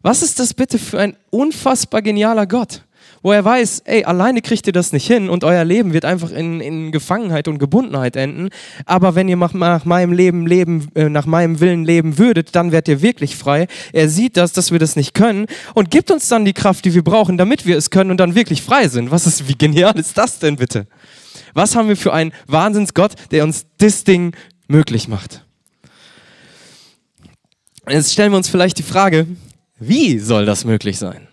Was 0.02 0.23
ist 0.23 0.38
das 0.38 0.54
bitte 0.54 0.78
für 0.78 1.00
ein 1.00 1.16
unfassbar 1.30 2.02
genialer 2.02 2.47
Gott? 2.47 2.83
Wo 3.22 3.32
er 3.32 3.44
weiß, 3.44 3.82
ey, 3.84 4.04
alleine 4.04 4.40
kriegt 4.40 4.66
ihr 4.66 4.72
das 4.72 4.92
nicht 4.92 5.06
hin 5.06 5.28
und 5.28 5.44
euer 5.44 5.64
Leben 5.64 5.92
wird 5.92 6.04
einfach 6.04 6.30
in, 6.30 6.60
in 6.60 6.90
Gefangenheit 6.90 7.48
und 7.48 7.58
Gebundenheit 7.58 8.16
enden. 8.16 8.48
Aber 8.86 9.14
wenn 9.14 9.28
ihr 9.28 9.36
nach, 9.36 9.52
nach 9.52 9.84
meinem 9.84 10.12
Leben 10.12 10.46
leben, 10.46 10.88
äh, 10.94 11.08
nach 11.08 11.26
meinem 11.26 11.60
Willen 11.60 11.84
leben 11.84 12.18
würdet, 12.18 12.54
dann 12.56 12.72
werdet 12.72 12.88
ihr 12.88 13.02
wirklich 13.02 13.36
frei. 13.36 13.66
Er 13.92 14.08
sieht 14.08 14.36
das, 14.36 14.52
dass 14.52 14.72
wir 14.72 14.78
das 14.78 14.96
nicht 14.96 15.14
können 15.14 15.46
und 15.74 15.90
gibt 15.90 16.10
uns 16.10 16.28
dann 16.28 16.44
die 16.44 16.54
Kraft, 16.54 16.84
die 16.84 16.94
wir 16.94 17.04
brauchen, 17.04 17.36
damit 17.36 17.66
wir 17.66 17.76
es 17.76 17.90
können 17.90 18.10
und 18.10 18.18
dann 18.18 18.34
wirklich 18.34 18.62
frei 18.62 18.88
sind. 18.88 19.10
Was 19.10 19.26
ist, 19.26 19.48
wie 19.48 19.56
genial 19.56 19.98
ist 19.98 20.16
das 20.16 20.38
denn 20.38 20.56
bitte? 20.56 20.86
Was 21.52 21.76
haben 21.76 21.88
wir 21.88 21.96
für 21.96 22.12
einen 22.12 22.32
Wahnsinnsgott, 22.46 23.12
der 23.30 23.44
uns 23.44 23.66
das 23.78 24.04
Ding 24.04 24.34
möglich 24.68 25.08
macht? 25.08 25.44
Jetzt 27.88 28.12
stellen 28.12 28.32
wir 28.32 28.36
uns 28.36 28.48
vielleicht 28.48 28.78
die 28.78 28.82
Frage, 28.82 29.26
wie 29.78 30.18
soll 30.18 30.46
das 30.46 30.64
möglich 30.64 30.98
sein? 30.98 31.29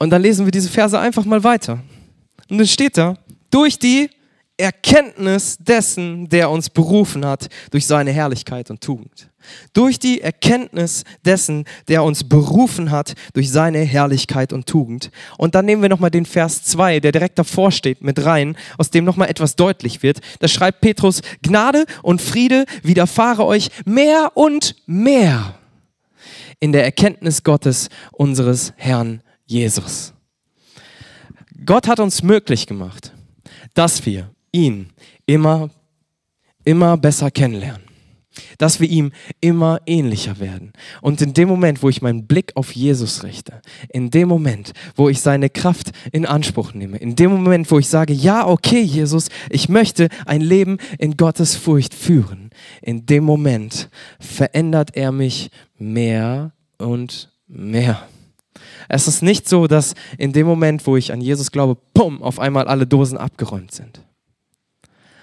Und 0.00 0.08
dann 0.10 0.22
lesen 0.22 0.46
wir 0.46 0.50
diese 0.50 0.70
Verse 0.70 0.98
einfach 0.98 1.26
mal 1.26 1.44
weiter. 1.44 1.78
Und 2.48 2.58
dann 2.58 2.66
steht 2.66 2.96
da, 2.96 3.18
durch 3.50 3.78
die 3.78 4.08
Erkenntnis 4.56 5.58
dessen, 5.58 6.28
der 6.30 6.50
uns 6.50 6.70
berufen 6.70 7.24
hat, 7.24 7.48
durch 7.70 7.86
seine 7.86 8.10
Herrlichkeit 8.10 8.70
und 8.70 8.80
Tugend. 8.80 9.28
Durch 9.74 9.98
die 9.98 10.22
Erkenntnis 10.22 11.04
dessen, 11.24 11.64
der 11.88 12.02
uns 12.02 12.24
berufen 12.24 12.90
hat, 12.90 13.12
durch 13.34 13.50
seine 13.50 13.80
Herrlichkeit 13.80 14.54
und 14.54 14.66
Tugend. 14.66 15.10
Und 15.36 15.54
dann 15.54 15.66
nehmen 15.66 15.82
wir 15.82 15.88
nochmal 15.90 16.10
den 16.10 16.26
Vers 16.26 16.64
2, 16.64 17.00
der 17.00 17.12
direkt 17.12 17.38
davor 17.38 17.70
steht, 17.70 18.02
mit 18.02 18.24
rein, 18.24 18.56
aus 18.78 18.90
dem 18.90 19.04
nochmal 19.04 19.28
etwas 19.28 19.54
deutlich 19.54 20.02
wird. 20.02 20.20
Da 20.38 20.48
schreibt 20.48 20.80
Petrus, 20.80 21.20
Gnade 21.42 21.84
und 22.02 22.22
Friede 22.22 22.64
widerfahre 22.82 23.44
euch 23.44 23.68
mehr 23.84 24.32
und 24.34 24.76
mehr 24.86 25.58
in 26.58 26.72
der 26.72 26.84
Erkenntnis 26.84 27.42
Gottes, 27.42 27.88
unseres 28.12 28.72
Herrn 28.76 29.22
Jesus. 29.50 30.14
Gott 31.66 31.88
hat 31.88 31.98
uns 31.98 32.22
möglich 32.22 32.66
gemacht, 32.66 33.12
dass 33.74 34.06
wir 34.06 34.30
ihn 34.52 34.90
immer, 35.26 35.70
immer 36.64 36.96
besser 36.96 37.30
kennenlernen. 37.30 37.82
Dass 38.58 38.78
wir 38.78 38.88
ihm 38.88 39.10
immer 39.40 39.80
ähnlicher 39.86 40.38
werden. 40.38 40.72
Und 41.02 41.20
in 41.20 41.34
dem 41.34 41.48
Moment, 41.48 41.82
wo 41.82 41.88
ich 41.88 42.00
meinen 42.00 42.28
Blick 42.28 42.52
auf 42.54 42.72
Jesus 42.72 43.24
richte, 43.24 43.60
in 43.88 44.10
dem 44.10 44.28
Moment, 44.28 44.72
wo 44.94 45.08
ich 45.08 45.20
seine 45.20 45.50
Kraft 45.50 45.90
in 46.12 46.26
Anspruch 46.26 46.72
nehme, 46.72 46.98
in 46.98 47.16
dem 47.16 47.32
Moment, 47.32 47.68
wo 47.72 47.80
ich 47.80 47.88
sage, 47.88 48.12
ja, 48.12 48.46
okay, 48.46 48.80
Jesus, 48.80 49.30
ich 49.50 49.68
möchte 49.68 50.08
ein 50.26 50.42
Leben 50.42 50.78
in 50.98 51.16
Gottes 51.16 51.56
Furcht 51.56 51.92
führen, 51.92 52.50
in 52.82 53.04
dem 53.04 53.24
Moment 53.24 53.90
verändert 54.20 54.96
er 54.96 55.10
mich 55.10 55.50
mehr 55.76 56.52
und 56.78 57.32
mehr. 57.48 58.06
Es 58.88 59.08
ist 59.08 59.22
nicht 59.22 59.48
so, 59.48 59.66
dass 59.66 59.94
in 60.18 60.32
dem 60.32 60.46
Moment, 60.46 60.86
wo 60.86 60.96
ich 60.96 61.12
an 61.12 61.20
Jesus 61.20 61.50
glaube, 61.50 61.80
bumm, 61.94 62.22
auf 62.22 62.38
einmal 62.38 62.66
alle 62.66 62.86
Dosen 62.86 63.18
abgeräumt 63.18 63.72
sind. 63.72 64.00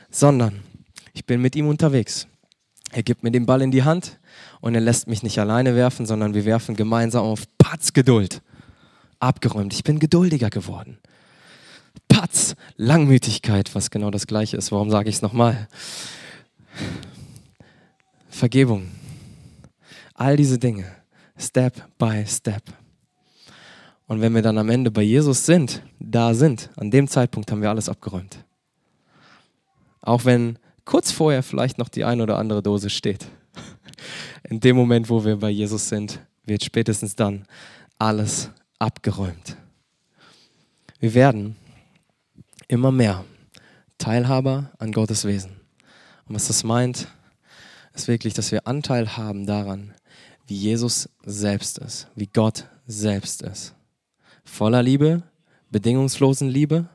Sondern 0.09 0.63
ich 1.13 1.25
bin 1.25 1.41
mit 1.41 1.55
ihm 1.55 1.67
unterwegs. 1.67 2.27
Er 2.91 3.03
gibt 3.03 3.23
mir 3.23 3.31
den 3.31 3.45
Ball 3.45 3.61
in 3.61 3.71
die 3.71 3.83
Hand 3.83 4.19
und 4.61 4.75
er 4.75 4.81
lässt 4.81 5.07
mich 5.07 5.23
nicht 5.23 5.39
alleine 5.39 5.75
werfen, 5.75 6.05
sondern 6.05 6.33
wir 6.33 6.45
werfen 6.45 6.75
gemeinsam 6.75 7.23
auf 7.23 7.43
Patz 7.57 7.93
Geduld. 7.93 8.41
Abgeräumt. 9.19 9.73
Ich 9.73 9.83
bin 9.83 9.99
geduldiger 9.99 10.49
geworden. 10.49 10.99
Patz, 12.07 12.55
Langmütigkeit, 12.75 13.73
was 13.75 13.89
genau 13.89 14.11
das 14.11 14.27
gleiche 14.27 14.57
ist. 14.57 14.71
Warum 14.71 14.89
sage 14.89 15.09
ich 15.09 15.15
es 15.15 15.21
nochmal? 15.21 15.67
Vergebung. 18.29 18.87
All 20.13 20.37
diese 20.37 20.59
Dinge. 20.59 20.85
Step 21.37 21.97
by 21.97 22.25
Step. 22.27 22.63
Und 24.07 24.21
wenn 24.21 24.33
wir 24.33 24.41
dann 24.41 24.57
am 24.57 24.69
Ende 24.69 24.89
bei 24.89 25.03
Jesus 25.03 25.45
sind, 25.45 25.83
da 25.99 26.33
sind, 26.33 26.69
an 26.77 26.89
dem 26.91 27.07
Zeitpunkt 27.07 27.51
haben 27.51 27.61
wir 27.61 27.69
alles 27.69 27.89
abgeräumt. 27.89 28.43
Auch 30.01 30.23
wenn 30.23 30.57
kurz 30.85 31.11
vorher 31.11 31.43
vielleicht 31.43 31.77
noch 31.77 31.89
die 31.89 32.05
ein 32.05 32.21
oder 32.21 32.37
andere 32.37 32.63
Dose 32.63 32.89
steht. 32.89 33.27
In 34.49 34.61
dem 34.61 34.77
Moment, 34.77 35.09
wo 35.09 35.25
wir 35.25 35.35
bei 35.35 35.49
Jesus 35.49 35.89
sind, 35.89 36.21
wird 36.45 36.63
spätestens 36.63 37.17
dann 37.17 37.45
alles 37.99 38.49
abgeräumt. 38.79 39.57
Wir 40.99 41.13
werden 41.13 41.57
immer 42.69 42.93
mehr 42.93 43.25
Teilhaber 43.97 44.71
an 44.79 44.93
Gottes 44.93 45.25
Wesen. 45.25 45.59
Und 46.25 46.35
was 46.35 46.47
das 46.47 46.63
meint, 46.63 47.09
ist 47.93 48.07
wirklich, 48.07 48.33
dass 48.33 48.53
wir 48.53 48.67
Anteil 48.67 49.17
haben 49.17 49.45
daran, 49.45 49.93
wie 50.45 50.55
Jesus 50.55 51.09
selbst 51.25 51.77
ist, 51.79 52.07
wie 52.15 52.27
Gott 52.27 52.69
selbst 52.85 53.41
ist 53.41 53.76
voller 54.47 54.81
Liebe, 54.81 55.23
bedingungslosen 55.69 56.49
Liebe. 56.49 56.87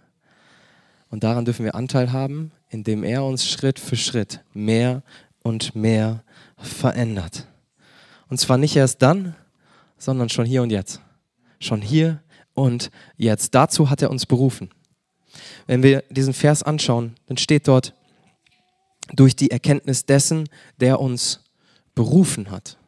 Und 1.11 1.23
daran 1.23 1.45
dürfen 1.45 1.65
wir 1.65 1.75
Anteil 1.75 2.13
haben, 2.13 2.51
indem 2.71 3.05
er 3.05 3.25
uns 3.25 3.47
Schritt 3.47 3.79
für 3.79 3.97
Schritt 3.97 4.41
mehr 4.55 5.03
und 5.43 5.77
mehr 5.77 6.25
verändert. 6.57 7.47
Und 8.29 8.39
zwar 8.39 8.57
nicht 8.57 8.75
erst 8.77 9.03
dann, 9.03 9.37
sondern 9.99 10.29
schon 10.29 10.47
hier 10.47 10.63
und 10.63 10.71
jetzt. 10.71 11.01
Schon 11.61 11.83
hier 11.83 12.23
und 12.55 12.91
jetzt. 13.17 13.55
Dazu 13.55 13.91
hat 13.91 14.03
er 14.03 14.11
uns 14.11 14.27
berufen. 14.27 14.71
Wenn 15.67 15.83
wir 15.83 16.03
diesen 16.11 16.35
Vers 16.35 16.63
anschauen, 16.63 17.15
dann 17.27 17.37
steht 17.37 17.69
dort, 17.69 17.95
durch 19.15 19.37
die 19.37 19.51
Erkenntnis 19.51 20.07
dessen, 20.07 20.49
der 20.81 21.01
uns 21.01 21.45
berufen 21.95 22.51
hat. 22.51 22.79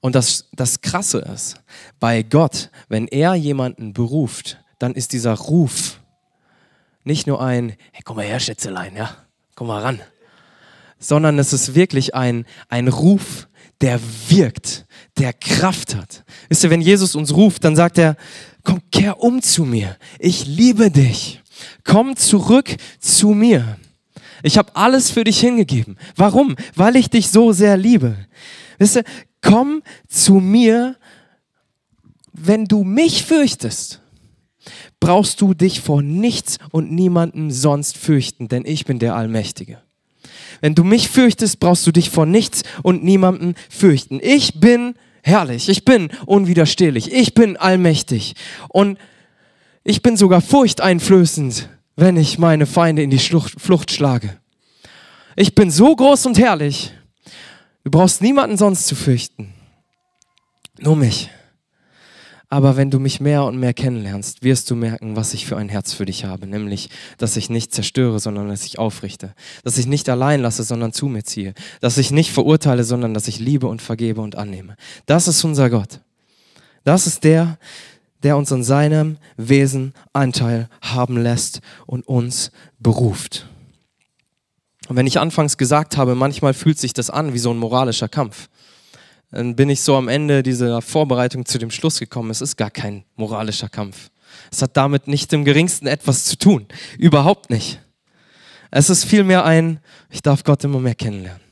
Und 0.00 0.14
das, 0.14 0.48
das 0.52 0.80
Krasse 0.80 1.18
ist, 1.18 1.56
bei 1.98 2.22
Gott, 2.22 2.70
wenn 2.88 3.08
er 3.08 3.34
jemanden 3.34 3.92
beruft, 3.92 4.58
dann 4.78 4.94
ist 4.94 5.12
dieser 5.12 5.34
Ruf 5.34 6.00
nicht 7.04 7.26
nur 7.26 7.42
ein, 7.42 7.70
hey, 7.92 8.02
komm 8.04 8.16
mal 8.16 8.26
her, 8.26 8.38
Schätzelein, 8.38 8.94
ja, 8.94 9.10
komm 9.54 9.68
mal 9.68 9.82
ran, 9.82 10.00
sondern 10.98 11.38
es 11.38 11.52
ist 11.52 11.74
wirklich 11.74 12.14
ein, 12.14 12.44
ein 12.68 12.88
Ruf, 12.88 13.48
der 13.80 14.00
wirkt, 14.28 14.86
der 15.16 15.32
Kraft 15.32 15.94
hat. 15.94 16.24
Wisst 16.48 16.64
ihr, 16.64 16.70
wenn 16.70 16.80
Jesus 16.80 17.14
uns 17.14 17.34
ruft, 17.34 17.64
dann 17.64 17.76
sagt 17.76 17.98
er, 17.98 18.16
komm, 18.64 18.82
kehr 18.90 19.20
um 19.20 19.40
zu 19.42 19.64
mir, 19.64 19.96
ich 20.18 20.46
liebe 20.46 20.90
dich, 20.90 21.40
komm 21.84 22.16
zurück 22.16 22.76
zu 23.00 23.28
mir. 23.30 23.78
Ich 24.42 24.56
habe 24.56 24.74
alles 24.76 25.10
für 25.10 25.24
dich 25.24 25.40
hingegeben. 25.40 25.98
Warum? 26.14 26.54
Weil 26.76 26.94
ich 26.94 27.10
dich 27.10 27.28
so 27.28 27.52
sehr 27.52 27.76
liebe. 27.76 28.16
Wisst 28.78 28.96
ihr, 28.96 29.04
komm 29.42 29.82
zu 30.08 30.34
mir, 30.34 30.96
wenn 32.32 32.66
du 32.66 32.84
mich 32.84 33.24
fürchtest, 33.24 34.00
brauchst 35.00 35.40
du 35.40 35.54
dich 35.54 35.80
vor 35.80 36.02
nichts 36.02 36.58
und 36.70 36.92
niemandem 36.92 37.50
sonst 37.50 37.96
fürchten, 37.96 38.48
denn 38.48 38.64
ich 38.66 38.84
bin 38.84 38.98
der 38.98 39.14
Allmächtige. 39.14 39.78
Wenn 40.60 40.74
du 40.74 40.84
mich 40.84 41.08
fürchtest, 41.08 41.60
brauchst 41.60 41.86
du 41.86 41.92
dich 41.92 42.10
vor 42.10 42.26
nichts 42.26 42.62
und 42.82 43.04
niemandem 43.04 43.54
fürchten. 43.70 44.18
Ich 44.22 44.60
bin 44.60 44.94
herrlich, 45.22 45.68
ich 45.68 45.84
bin 45.84 46.10
unwiderstehlich, 46.26 47.12
ich 47.12 47.34
bin 47.34 47.56
allmächtig 47.56 48.34
und 48.68 48.98
ich 49.84 50.02
bin 50.02 50.16
sogar 50.16 50.40
furchteinflößend, 50.40 51.68
wenn 51.96 52.16
ich 52.16 52.38
meine 52.38 52.66
Feinde 52.66 53.02
in 53.02 53.10
die 53.10 53.18
Flucht, 53.18 53.60
Flucht 53.60 53.92
schlage. 53.92 54.38
Ich 55.36 55.54
bin 55.54 55.70
so 55.70 55.94
groß 55.94 56.26
und 56.26 56.38
herrlich, 56.38 56.92
Du 57.88 57.98
brauchst 57.98 58.20
niemanden 58.20 58.58
sonst 58.58 58.86
zu 58.86 58.94
fürchten. 58.94 59.54
Nur 60.78 60.94
mich. 60.94 61.30
Aber 62.50 62.76
wenn 62.76 62.90
du 62.90 62.98
mich 62.98 63.18
mehr 63.18 63.44
und 63.44 63.58
mehr 63.58 63.72
kennenlernst, 63.72 64.42
wirst 64.42 64.70
du 64.70 64.74
merken, 64.74 65.16
was 65.16 65.32
ich 65.32 65.46
für 65.46 65.56
ein 65.56 65.70
Herz 65.70 65.94
für 65.94 66.04
dich 66.04 66.26
habe. 66.26 66.46
Nämlich, 66.46 66.90
dass 67.16 67.38
ich 67.38 67.48
nicht 67.48 67.72
zerstöre, 67.72 68.20
sondern 68.20 68.50
dass 68.50 68.66
ich 68.66 68.78
aufrichte. 68.78 69.34
Dass 69.64 69.78
ich 69.78 69.86
nicht 69.86 70.10
allein 70.10 70.42
lasse, 70.42 70.64
sondern 70.64 70.92
zu 70.92 71.06
mir 71.06 71.24
ziehe. 71.24 71.54
Dass 71.80 71.96
ich 71.96 72.10
nicht 72.10 72.30
verurteile, 72.30 72.84
sondern 72.84 73.14
dass 73.14 73.26
ich 73.26 73.38
liebe 73.38 73.68
und 73.68 73.80
vergebe 73.80 74.20
und 74.20 74.36
annehme. 74.36 74.76
Das 75.06 75.26
ist 75.26 75.42
unser 75.42 75.70
Gott. 75.70 76.02
Das 76.84 77.06
ist 77.06 77.24
der, 77.24 77.56
der 78.22 78.36
uns 78.36 78.50
in 78.50 78.64
seinem 78.64 79.16
Wesen 79.38 79.94
Anteil 80.12 80.68
haben 80.82 81.16
lässt 81.16 81.62
und 81.86 82.06
uns 82.06 82.52
beruft. 82.78 83.48
Und 84.88 84.96
wenn 84.96 85.06
ich 85.06 85.20
anfangs 85.20 85.58
gesagt 85.58 85.96
habe, 85.96 86.14
manchmal 86.14 86.54
fühlt 86.54 86.78
sich 86.78 86.94
das 86.94 87.10
an 87.10 87.34
wie 87.34 87.38
so 87.38 87.50
ein 87.50 87.58
moralischer 87.58 88.08
Kampf, 88.08 88.48
dann 89.30 89.54
bin 89.54 89.68
ich 89.68 89.82
so 89.82 89.96
am 89.96 90.08
Ende 90.08 90.42
dieser 90.42 90.80
Vorbereitung 90.80 91.44
zu 91.44 91.58
dem 91.58 91.70
Schluss 91.70 91.98
gekommen, 91.98 92.30
es 92.30 92.40
ist 92.40 92.56
gar 92.56 92.70
kein 92.70 93.04
moralischer 93.16 93.68
Kampf. 93.68 94.10
Es 94.50 94.62
hat 94.62 94.76
damit 94.76 95.06
nicht 95.06 95.32
im 95.34 95.44
geringsten 95.44 95.86
etwas 95.86 96.24
zu 96.24 96.38
tun. 96.38 96.66
Überhaupt 96.98 97.50
nicht. 97.50 97.80
Es 98.70 98.88
ist 98.88 99.04
vielmehr 99.04 99.44
ein, 99.44 99.80
ich 100.10 100.22
darf 100.22 100.44
Gott 100.44 100.64
immer 100.64 100.80
mehr 100.80 100.94
kennenlernen. 100.94 101.47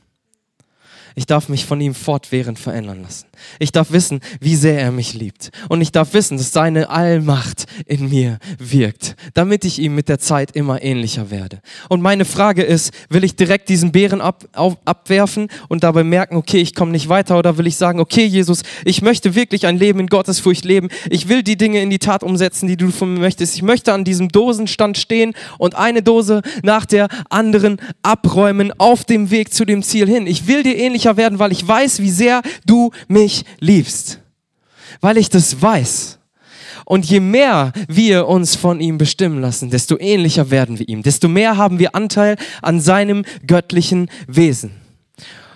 Ich 1.17 1.25
darf 1.25 1.49
mich 1.49 1.65
von 1.65 1.81
ihm 1.81 1.95
fortwährend 1.95 2.59
verändern 2.59 3.01
lassen. 3.01 3.25
Ich 3.57 3.71
darf 3.71 3.91
wissen, 3.91 4.21
wie 4.39 4.55
sehr 4.55 4.79
er 4.79 4.91
mich 4.91 5.15
liebt. 5.15 5.49
Und 5.67 5.81
ich 5.81 5.91
darf 5.91 6.13
wissen, 6.13 6.37
dass 6.37 6.51
seine 6.51 6.91
Allmacht 6.91 7.65
in 7.87 8.07
mir 8.07 8.37
wirkt, 8.59 9.15
damit 9.33 9.65
ich 9.65 9.79
ihm 9.79 9.95
mit 9.95 10.09
der 10.09 10.19
Zeit 10.19 10.51
immer 10.51 10.83
ähnlicher 10.83 11.31
werde. 11.31 11.59
Und 11.89 12.03
meine 12.03 12.23
Frage 12.23 12.61
ist, 12.61 12.93
will 13.09 13.23
ich 13.23 13.35
direkt 13.35 13.67
diesen 13.69 13.91
Bären 13.91 14.21
ab, 14.21 14.45
auf, 14.53 14.77
abwerfen 14.85 15.47
und 15.69 15.83
dabei 15.83 16.03
merken, 16.03 16.35
okay, 16.35 16.59
ich 16.59 16.75
komme 16.75 16.91
nicht 16.91 17.09
weiter? 17.09 17.39
Oder 17.39 17.57
will 17.57 17.65
ich 17.65 17.77
sagen, 17.77 17.99
okay, 17.99 18.25
Jesus, 18.25 18.61
ich 18.85 19.01
möchte 19.01 19.33
wirklich 19.33 19.65
ein 19.65 19.79
Leben 19.79 19.99
in 19.99 20.07
Gottesfurcht 20.07 20.65
leben. 20.65 20.89
Ich 21.09 21.29
will 21.29 21.41
die 21.41 21.57
Dinge 21.57 21.81
in 21.81 21.89
die 21.89 21.97
Tat 21.97 22.21
umsetzen, 22.21 22.67
die 22.67 22.77
du 22.77 22.91
von 22.91 23.15
mir 23.15 23.21
möchtest. 23.21 23.55
Ich 23.55 23.63
möchte 23.63 23.91
an 23.91 24.03
diesem 24.03 24.29
Dosenstand 24.29 24.99
stehen 24.99 25.33
und 25.57 25.73
eine 25.73 26.03
Dose 26.03 26.43
nach 26.61 26.85
der 26.85 27.07
anderen 27.31 27.81
abräumen 28.03 28.71
auf 28.77 29.03
dem 29.03 29.31
Weg 29.31 29.51
zu 29.51 29.65
dem 29.65 29.81
Ziel 29.81 30.07
hin. 30.07 30.27
Ich 30.27 30.45
will 30.45 30.61
dir 30.61 30.77
ähnlicher 30.77 31.06
werden, 31.15 31.39
weil 31.39 31.53
ich 31.53 31.65
weiß, 31.65 32.01
wie 32.01 32.09
sehr 32.09 32.41
du 32.65 32.91
mich 33.07 33.45
liebst. 33.59 34.19
Weil 34.99 35.17
ich 35.17 35.29
das 35.29 35.61
weiß. 35.61 36.17
Und 36.83 37.05
je 37.05 37.19
mehr 37.19 37.73
wir 37.87 38.27
uns 38.27 38.55
von 38.55 38.79
ihm 38.79 38.97
bestimmen 38.97 39.41
lassen, 39.41 39.69
desto 39.69 39.97
ähnlicher 39.99 40.51
werden 40.51 40.79
wir 40.79 40.87
ihm, 40.87 41.03
desto 41.03 41.27
mehr 41.27 41.57
haben 41.57 41.79
wir 41.79 41.95
Anteil 41.95 42.37
an 42.61 42.79
seinem 42.79 43.25
göttlichen 43.45 44.09
Wesen. 44.27 44.71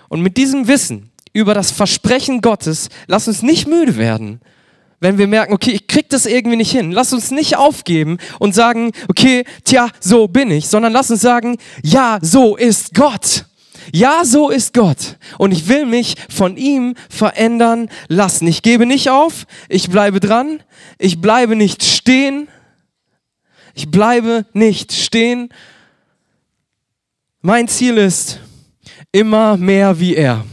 Und 0.09 0.21
mit 0.21 0.35
diesem 0.37 0.67
Wissen 0.67 1.09
über 1.33 1.53
das 1.53 1.71
Versprechen 1.71 2.41
Gottes, 2.41 2.89
lass 3.07 3.29
uns 3.29 3.41
nicht 3.43 3.65
müde 3.65 3.95
werden, 3.95 4.41
wenn 5.01 5.17
wir 5.17 5.27
merken, 5.27 5.53
okay, 5.53 5.71
ich 5.71 5.87
krieg 5.87 6.09
das 6.09 6.25
irgendwie 6.25 6.57
nicht 6.57 6.71
hin. 6.71 6.91
Lass 6.91 7.11
uns 7.11 7.31
nicht 7.31 7.57
aufgeben 7.57 8.17
und 8.39 8.53
sagen, 8.53 8.91
okay, 9.09 9.45
tja, 9.63 9.89
so 9.99 10.27
bin 10.27 10.51
ich, 10.51 10.69
sondern 10.69 10.93
lass 10.93 11.09
uns 11.09 11.21
sagen, 11.21 11.57
ja, 11.81 12.19
so 12.21 12.55
ist 12.55 12.93
Gott. 12.93 13.45
Ja, 13.91 14.23
so 14.23 14.49
ist 14.49 14.73
Gott. 14.73 15.17
Und 15.37 15.51
ich 15.51 15.67
will 15.67 15.85
mich 15.85 16.15
von 16.29 16.57
ihm 16.57 16.95
verändern 17.09 17.89
lassen. 18.07 18.47
Ich 18.47 18.61
gebe 18.61 18.85
nicht 18.85 19.09
auf, 19.09 19.45
ich 19.69 19.89
bleibe 19.89 20.19
dran, 20.19 20.61
ich 20.97 21.19
bleibe 21.21 21.55
nicht 21.55 21.83
stehen. 21.83 22.47
Ich 23.73 23.89
bleibe 23.89 24.45
nicht 24.53 24.91
stehen. 24.91 25.49
Mein 27.41 27.67
Ziel 27.67 27.97
ist 27.97 28.39
immer 29.11 29.57
mehr 29.57 29.99
wie 29.99 30.15
er. 30.15 30.45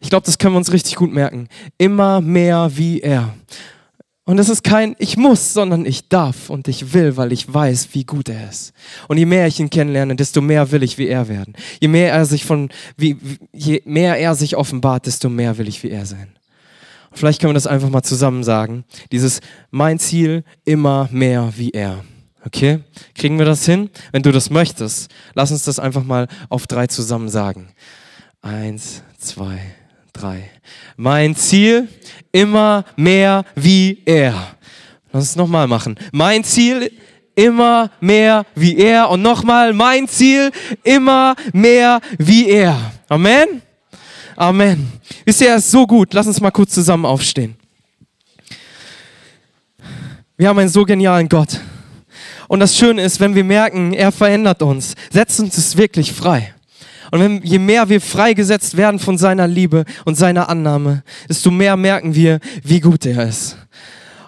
Ich 0.00 0.10
glaube, 0.10 0.26
das 0.26 0.38
können 0.38 0.54
wir 0.54 0.58
uns 0.58 0.72
richtig 0.72 0.96
gut 0.96 1.12
merken. 1.12 1.48
Immer 1.78 2.20
mehr 2.20 2.70
wie 2.74 3.00
er. 3.00 3.34
Und 4.24 4.38
es 4.38 4.48
ist 4.48 4.62
kein 4.62 4.94
Ich 4.98 5.16
muss, 5.16 5.52
sondern 5.52 5.84
ich 5.84 6.08
darf 6.08 6.48
und 6.48 6.68
ich 6.68 6.92
will, 6.92 7.16
weil 7.16 7.32
ich 7.32 7.52
weiß, 7.52 7.88
wie 7.92 8.04
gut 8.04 8.28
er 8.28 8.48
ist. 8.48 8.72
Und 9.08 9.18
je 9.18 9.26
mehr 9.26 9.48
ich 9.48 9.58
ihn 9.58 9.68
kennenlerne, 9.68 10.14
desto 10.14 10.40
mehr 10.40 10.70
will 10.70 10.84
ich 10.84 10.96
wie 10.96 11.08
er 11.08 11.28
werden. 11.28 11.54
Je 11.80 11.88
mehr 11.88 12.12
er 12.12 12.24
sich 12.24 12.44
von, 12.44 12.70
wie, 12.96 13.16
je 13.52 13.82
mehr 13.84 14.16
er 14.18 14.36
sich 14.36 14.56
offenbart, 14.56 15.06
desto 15.06 15.28
mehr 15.28 15.58
will 15.58 15.66
ich 15.66 15.82
wie 15.82 15.90
er 15.90 16.06
sein. 16.06 16.28
Und 17.10 17.18
vielleicht 17.18 17.40
können 17.40 17.50
wir 17.50 17.54
das 17.54 17.66
einfach 17.66 17.90
mal 17.90 18.04
zusammen 18.04 18.44
sagen. 18.44 18.84
Dieses 19.10 19.40
mein 19.70 19.98
Ziel 19.98 20.44
immer 20.64 21.08
mehr 21.10 21.52
wie 21.56 21.70
er. 21.70 22.04
Okay? 22.44 22.80
Kriegen 23.16 23.38
wir 23.38 23.44
das 23.44 23.66
hin? 23.66 23.90
Wenn 24.12 24.22
du 24.22 24.30
das 24.30 24.50
möchtest, 24.50 25.10
lass 25.34 25.50
uns 25.50 25.64
das 25.64 25.80
einfach 25.80 26.04
mal 26.04 26.28
auf 26.48 26.68
drei 26.68 26.86
zusammen 26.86 27.28
sagen. 27.28 27.68
Eins, 28.40 29.02
zwei, 29.18 29.56
drei. 29.56 29.81
Mein 30.96 31.34
Ziel 31.34 31.88
immer 32.30 32.84
mehr 32.96 33.44
wie 33.54 34.02
er. 34.04 34.56
Lass 35.12 35.24
uns 35.24 35.36
nochmal 35.36 35.66
machen. 35.66 35.98
Mein 36.12 36.44
Ziel 36.44 36.90
immer 37.34 37.90
mehr 38.00 38.46
wie 38.54 38.76
er. 38.76 39.10
Und 39.10 39.22
nochmal, 39.22 39.72
mein 39.72 40.08
Ziel 40.08 40.50
immer 40.82 41.34
mehr 41.52 42.00
wie 42.18 42.48
er. 42.48 42.92
Amen. 43.08 43.62
Amen. 44.36 44.92
Wisst 45.24 45.40
ihr, 45.40 45.48
er 45.48 45.56
ist 45.56 45.70
so 45.70 45.86
gut. 45.86 46.14
Lass 46.14 46.26
uns 46.26 46.40
mal 46.40 46.50
kurz 46.50 46.72
zusammen 46.72 47.04
aufstehen. 47.04 47.56
Wir 50.36 50.48
haben 50.48 50.58
einen 50.58 50.68
so 50.68 50.84
genialen 50.84 51.28
Gott. 51.28 51.60
Und 52.48 52.60
das 52.60 52.76
Schöne 52.76 53.02
ist, 53.02 53.20
wenn 53.20 53.34
wir 53.34 53.44
merken, 53.44 53.92
er 53.92 54.12
verändert 54.12 54.62
uns, 54.62 54.94
setzt 55.10 55.40
uns 55.40 55.56
es 55.56 55.76
wirklich 55.76 56.12
frei. 56.12 56.54
Und 57.12 57.20
wenn, 57.20 57.42
je 57.42 57.58
mehr 57.58 57.90
wir 57.90 58.00
freigesetzt 58.00 58.74
werden 58.78 58.98
von 58.98 59.18
seiner 59.18 59.46
Liebe 59.46 59.84
und 60.06 60.14
seiner 60.14 60.48
Annahme, 60.48 61.04
desto 61.28 61.50
mehr 61.50 61.76
merken 61.76 62.14
wir, 62.14 62.40
wie 62.64 62.80
gut 62.80 63.04
er 63.04 63.28
ist. 63.28 63.58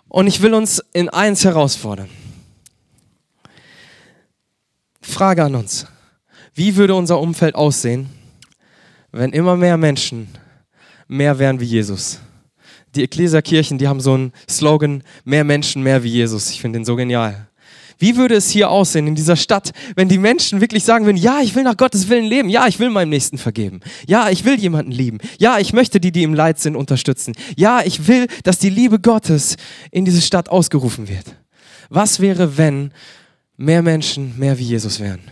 Und 0.06 0.26
ich 0.26 0.42
will 0.42 0.52
uns 0.52 0.84
in 0.92 1.08
eins 1.08 1.44
herausfordern. 1.44 2.10
Frage 5.00 5.44
an 5.44 5.54
uns. 5.54 5.86
Wie 6.54 6.76
würde 6.76 6.94
unser 6.94 7.18
Umfeld 7.20 7.54
aussehen, 7.54 8.10
wenn 9.12 9.32
immer 9.32 9.56
mehr 9.56 9.78
Menschen 9.78 10.28
mehr 11.08 11.38
wären 11.38 11.60
wie 11.60 11.64
Jesus? 11.64 12.20
Die 12.94 13.02
Ekklesia-Kirchen, 13.02 13.78
die 13.78 13.88
haben 13.88 14.00
so 14.00 14.12
einen 14.12 14.32
Slogan, 14.48 15.02
mehr 15.24 15.44
Menschen, 15.44 15.82
mehr 15.82 16.02
wie 16.02 16.10
Jesus. 16.10 16.50
Ich 16.50 16.60
finde 16.60 16.80
den 16.80 16.84
so 16.84 16.96
genial. 16.96 17.48
Wie 18.04 18.16
würde 18.16 18.34
es 18.34 18.50
hier 18.50 18.68
aussehen 18.68 19.06
in 19.06 19.14
dieser 19.14 19.34
Stadt, 19.34 19.72
wenn 19.96 20.10
die 20.10 20.18
Menschen 20.18 20.60
wirklich 20.60 20.84
sagen 20.84 21.06
würden, 21.06 21.16
ja, 21.16 21.40
ich 21.40 21.54
will 21.54 21.62
nach 21.62 21.78
Gottes 21.78 22.10
Willen 22.10 22.26
leben, 22.26 22.50
ja, 22.50 22.66
ich 22.66 22.78
will 22.78 22.90
meinem 22.90 23.08
Nächsten 23.08 23.38
vergeben, 23.38 23.80
ja, 24.06 24.28
ich 24.28 24.44
will 24.44 24.60
jemanden 24.60 24.92
lieben, 24.92 25.20
ja, 25.38 25.58
ich 25.58 25.72
möchte 25.72 26.00
die, 26.00 26.12
die 26.12 26.22
im 26.22 26.34
Leid 26.34 26.58
sind, 26.58 26.76
unterstützen, 26.76 27.34
ja, 27.56 27.80
ich 27.82 28.06
will, 28.06 28.26
dass 28.42 28.58
die 28.58 28.68
Liebe 28.68 29.00
Gottes 29.00 29.56
in 29.90 30.04
diese 30.04 30.20
Stadt 30.20 30.50
ausgerufen 30.50 31.08
wird. 31.08 31.34
Was 31.88 32.20
wäre, 32.20 32.58
wenn 32.58 32.92
mehr 33.56 33.80
Menschen 33.80 34.38
mehr 34.38 34.58
wie 34.58 34.64
Jesus 34.64 35.00
wären? 35.00 35.22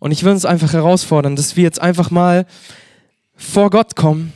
Und 0.00 0.10
ich 0.10 0.24
will 0.24 0.32
uns 0.32 0.44
einfach 0.44 0.72
herausfordern, 0.72 1.36
dass 1.36 1.54
wir 1.54 1.62
jetzt 1.62 1.80
einfach 1.80 2.10
mal 2.10 2.46
vor 3.36 3.70
Gott 3.70 3.94
kommen 3.94 4.32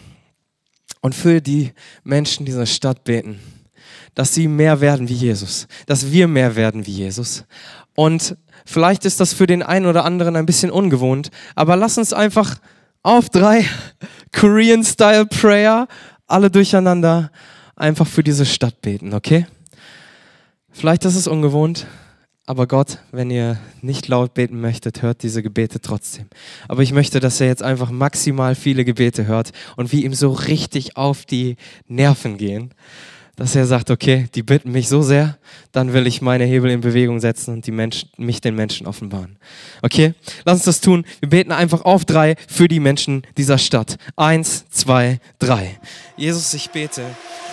und 1.01 1.17
für 1.17 1.41
die 1.41 1.73
Menschen 2.05 2.47
dieser 2.47 2.67
Stadt 2.67 3.03
beten 3.03 3.41
dass 4.15 4.35
sie 4.35 4.49
mehr 4.49 4.81
werden 4.81 5.09
wie 5.09 5.15
Jesus, 5.15 5.67
dass 5.87 6.13
wir 6.13 6.29
mehr 6.29 6.57
werden 6.57 6.87
wie 6.87 6.93
Jesus. 6.93 7.45
Und 7.95 8.37
vielleicht 8.65 9.05
ist 9.05 9.21
das 9.21 9.33
für 9.33 9.47
den 9.47 9.63
einen 9.63 9.87
oder 9.87 10.05
anderen 10.05 10.37
ein 10.37 10.47
bisschen 10.47 10.71
ungewohnt, 10.71 11.31
aber 11.55 11.77
lass 11.77 11.99
uns 11.99 12.13
einfach 12.13 12.57
auf 13.03 13.29
drei 13.29 13.65
Korean-Style 14.33 15.27
Prayer 15.27 15.89
alle 16.27 16.51
durcheinander 16.51 17.31
einfach 17.77 18.07
für 18.07 18.23
diese 18.23 18.47
Stadt 18.47 18.81
beten, 18.81 19.15
okay? 19.15 19.47
Vielleicht 20.71 21.05
ist 21.05 21.17
es 21.17 21.27
ungewohnt, 21.27 21.87
aber 22.47 22.67
Gott, 22.67 22.99
wenn 23.11 23.31
ihr 23.31 23.59
nicht 23.81 24.09
laut 24.09 24.35
beten 24.35 24.61
möchtet, 24.61 25.03
hört 25.03 25.23
diese 25.23 25.43
Gebete 25.43 25.81
trotzdem. 25.81 26.27
Aber 26.69 26.83
ich 26.83 26.93
möchte, 26.93 27.21
dass 27.21 27.41
er 27.41 27.47
jetzt 27.47 27.63
einfach 27.63 27.91
maximal 27.91 28.55
viele 28.55 28.85
Gebete 28.85 29.27
hört 29.27 29.53
und 29.77 29.93
wie 29.93 30.05
ihm 30.05 30.15
so 30.15 30.31
richtig 30.31 30.97
auf 30.97 31.25
die 31.25 31.57
Nerven 31.87 32.37
gehen 32.37 32.75
dass 33.37 33.57
er 33.57 33.67
sagt, 33.67 33.91
okay, 33.91 34.29
die 34.35 34.43
bitten 34.43 34.71
mich 34.71 34.89
so 34.89 35.03
sehr, 35.03 35.39
dann 35.73 35.93
will 35.93 36.07
ich 36.07 36.23
meine 36.23 36.45
Hebel 36.45 36.71
in 36.71 36.81
Bewegung 36.81 37.19
setzen 37.19 37.55
und 37.55 37.67
die 37.67 37.73
Menschen, 37.73 38.09
mich 38.17 38.41
den 38.41 38.55
Menschen 38.55 38.87
offenbaren. 38.87 39.37
Okay, 39.83 40.15
lass 40.45 40.57
uns 40.57 40.65
das 40.65 40.81
tun. 40.81 41.05
Wir 41.21 41.29
beten 41.29 41.51
einfach 41.53 41.85
auf 41.85 42.05
drei 42.05 42.37
für 42.49 42.69
die 42.69 42.81
Menschen 42.81 43.23
dieser 43.37 43.59
Stadt. 43.59 43.97
Eins, 44.17 44.67
zwei, 44.71 45.19
drei. 45.39 45.79
Jesus, 46.17 46.55
ich 46.55 46.71
bete, 46.71 47.03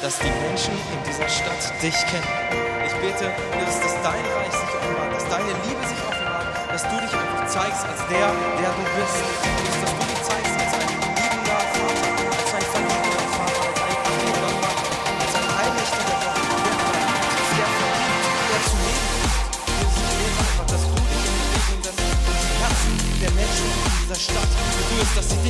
dass 0.01 0.19
die 0.19 0.29
Menschen 0.47 0.73
in 0.73 1.09
dieser 1.09 1.27
Stadt 1.27 1.73
dich 1.81 1.97
kennen. 2.05 2.61
Ich 2.85 2.93
bete, 3.01 3.31
dass, 3.65 4.03
dein 4.03 4.13
Reich 4.13 4.53
sich 4.53 4.69
offenbart, 4.75 5.15
dass 5.15 5.29
deine 5.29 5.49
Liebe 5.65 5.87
sich 5.87 5.97
offenbart, 6.07 6.71
dass 6.71 6.83
du 6.83 6.95
dich 7.01 7.13
einfach 7.13 7.47
zeigst 7.47 7.85
als 7.85 8.07
der, 8.07 8.31
der 8.60 8.60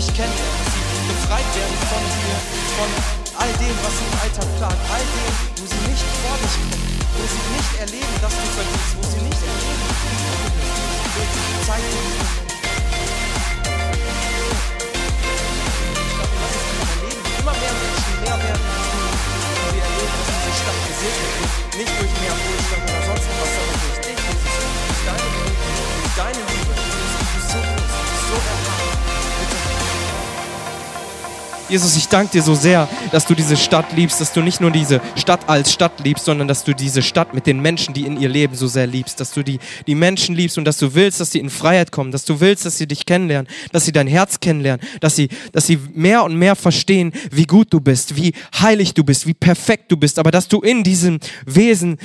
dich 0.01 0.17
kennenlernen, 0.17 0.57
dass 0.57 0.73
sie 0.73 0.81
befreit 1.13 1.49
werden 1.53 1.77
von 1.85 2.01
dir, 2.01 2.37
von 2.73 2.89
all 3.37 3.51
dem, 3.61 3.75
was 3.85 3.95
im 4.01 4.11
Alltag 4.17 4.49
plagt, 4.57 4.81
all 4.89 5.05
dem, 5.13 5.33
wo 5.61 5.63
sie 5.69 5.81
nicht 5.85 6.05
vor 6.25 6.35
dich 6.41 6.57
kommen, 6.57 6.89
wo 7.13 7.21
sie 7.29 7.43
nicht 7.53 7.73
erleben, 7.77 8.15
dass 8.17 8.33
du 8.33 8.45
vergibst, 8.49 8.91
wo 8.97 9.03
sie 9.05 9.21
nicht 9.29 9.41
erleben, 9.45 9.85
bist. 11.13 11.37
Zeig 11.69 11.81
dir 11.85 12.01
diesen 12.01 12.49
Immer 17.41 17.55
mehr 17.61 17.73
Menschen, 17.77 18.13
mehr 18.25 18.37
werden 18.41 18.65
wir 19.69 19.83
erleben, 19.85 20.17
dass 20.17 20.29
diese 20.33 20.53
Stadt 20.61 20.79
gesegnet 20.89 21.33
wird. 21.37 21.53
Nicht 21.77 21.93
durch 22.01 22.13
mehr 22.21 22.35
Wohlstand 22.41 22.83
oder 22.89 23.01
sonst 23.05 23.27
was, 23.37 23.49
sondern 23.53 23.77
durch 23.85 23.99
dich, 24.01 24.17
durch 24.17 25.01
deine 25.05 25.29
Bewegung, 25.29 25.89
durch 25.93 26.15
deine 26.17 26.41
Liebe. 26.49 26.70
Jesus, 31.71 31.95
ich 31.95 32.09
danke 32.09 32.33
dir 32.33 32.43
so 32.43 32.53
sehr, 32.53 32.89
dass 33.13 33.25
du 33.25 33.33
diese 33.33 33.55
Stadt 33.55 33.93
liebst, 33.95 34.19
dass 34.19 34.33
du 34.33 34.41
nicht 34.41 34.59
nur 34.59 34.71
diese 34.71 34.99
Stadt 35.15 35.47
als 35.47 35.71
Stadt 35.71 36.03
liebst, 36.03 36.25
sondern 36.25 36.49
dass 36.49 36.65
du 36.65 36.75
diese 36.75 37.01
Stadt 37.01 37.33
mit 37.33 37.47
den 37.47 37.61
Menschen, 37.61 37.93
die 37.93 38.05
in 38.05 38.19
ihr 38.19 38.27
leben, 38.27 38.55
so 38.55 38.67
sehr 38.67 38.85
liebst, 38.85 39.21
dass 39.21 39.31
du 39.31 39.41
die, 39.41 39.57
die 39.87 39.95
Menschen 39.95 40.35
liebst 40.35 40.57
und 40.57 40.65
dass 40.65 40.75
du 40.75 40.93
willst, 40.95 41.21
dass 41.21 41.31
sie 41.31 41.39
in 41.39 41.49
Freiheit 41.49 41.93
kommen, 41.93 42.11
dass 42.11 42.25
du 42.25 42.41
willst, 42.41 42.65
dass 42.65 42.77
sie 42.77 42.87
dich 42.87 43.05
kennenlernen, 43.05 43.49
dass 43.71 43.85
sie 43.85 43.93
dein 43.93 44.07
Herz 44.07 44.41
kennenlernen, 44.41 44.85
dass 44.99 45.15
sie, 45.15 45.29
dass 45.53 45.65
sie 45.65 45.79
mehr 45.93 46.25
und 46.25 46.35
mehr 46.35 46.57
verstehen, 46.57 47.13
wie 47.31 47.45
gut 47.45 47.71
du 47.71 47.79
bist, 47.79 48.17
wie 48.17 48.33
heilig 48.59 48.93
du 48.93 49.05
bist, 49.05 49.25
wie 49.25 49.33
perfekt 49.33 49.89
du 49.93 49.95
bist, 49.95 50.19
aber 50.19 50.31
dass 50.31 50.49
du 50.49 50.59
in 50.59 50.83
diesem 50.83 51.21
Wesen 51.45 51.99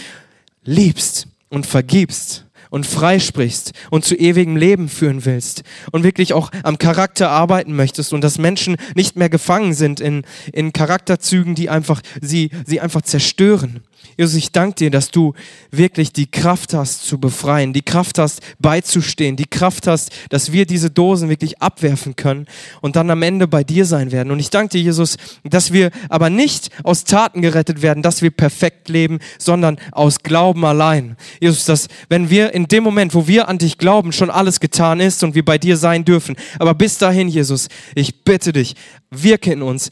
liebst 0.63 1.27
und 1.49 1.67
vergibst 1.67 2.46
und 2.77 2.85
freisprichst 2.85 3.73
und 3.89 4.05
zu 4.05 4.15
ewigem 4.15 4.55
Leben 4.55 4.91
führen 4.91 5.25
willst 5.25 5.63
und 5.93 6.05
wirklich 6.05 6.35
auch 6.35 6.51
am 6.63 6.77
Charakter 6.77 7.31
arbeiten 7.31 7.75
möchtest 7.75 8.13
und 8.13 8.21
dass 8.21 8.37
Menschen 8.37 8.77
nicht 8.95 9.17
mehr 9.17 9.31
gefangen 9.31 9.73
sind 9.73 9.99
in, 9.99 10.25
in 10.53 10.75
Charakterzügen, 10.75 11.55
die 11.55 11.71
einfach 11.71 12.03
sie, 12.21 12.51
sie 12.67 12.81
einfach 12.83 13.01
zerstören. 13.01 13.81
Jesus, 14.17 14.35
ich 14.35 14.53
danke 14.53 14.77
dir, 14.77 14.91
dass 14.91 15.11
du 15.11 15.35
wirklich 15.71 16.13
die 16.13 16.31
Kraft 16.31 16.73
hast 16.73 17.07
zu 17.07 17.19
befreien, 17.19 17.73
die 17.73 17.83
Kraft 17.83 18.19
hast 18.19 18.41
beizustehen, 18.59 19.37
die 19.37 19.45
Kraft 19.45 19.87
hast, 19.87 20.11
dass 20.31 20.53
wir 20.53 20.65
diese 20.65 20.91
Dosen 20.91 21.29
wirklich 21.29 21.61
abwerfen 21.61 22.17
können 22.17 22.47
und 22.81 22.97
dann 22.97 23.11
am 23.11 23.23
Ende 23.23 23.47
bei 23.47 23.63
dir 23.63 23.85
sein 23.85 24.13
werden. 24.13 24.31
Und 24.31 24.39
ich 24.39 24.49
danke 24.49 24.79
dir, 24.79 24.83
Jesus, 24.83 25.17
dass 25.45 25.73
wir 25.73 25.91
aber 26.09 26.31
nicht 26.31 26.71
aus 26.83 27.05
Taten 27.05 27.43
gerettet 27.43 27.83
werden, 27.83 28.03
dass 28.03 28.23
wir 28.23 28.31
perfekt 28.31 28.89
leben, 28.89 29.19
sondern 29.39 29.77
aus 29.93 30.21
Glauben 30.21 30.65
allein. 30.65 31.17
Jesus, 31.41 31.67
dass 31.67 31.89
wenn 32.09 32.31
wir 32.31 32.55
in 32.55 32.69
dem 32.69 32.85
Moment, 32.85 33.15
wo 33.15 33.27
wir 33.27 33.49
an 33.49 33.59
dich 33.59 33.77
glauben, 33.77 34.13
schon 34.13 34.31
alles 34.31 34.61
getan 34.61 35.01
ist 35.01 35.23
und 35.25 35.35
wir 35.35 35.45
bei 35.45 35.59
dir 35.59 35.77
sein 35.77 36.05
dürfen. 36.05 36.37
Aber 36.59 36.75
bis 36.75 36.97
dahin, 36.97 37.29
Jesus, 37.29 37.69
ich 37.95 38.25
bitte 38.25 38.53
dich, 38.53 38.77
wirke 39.11 39.53
in 39.53 39.63
uns, 39.63 39.91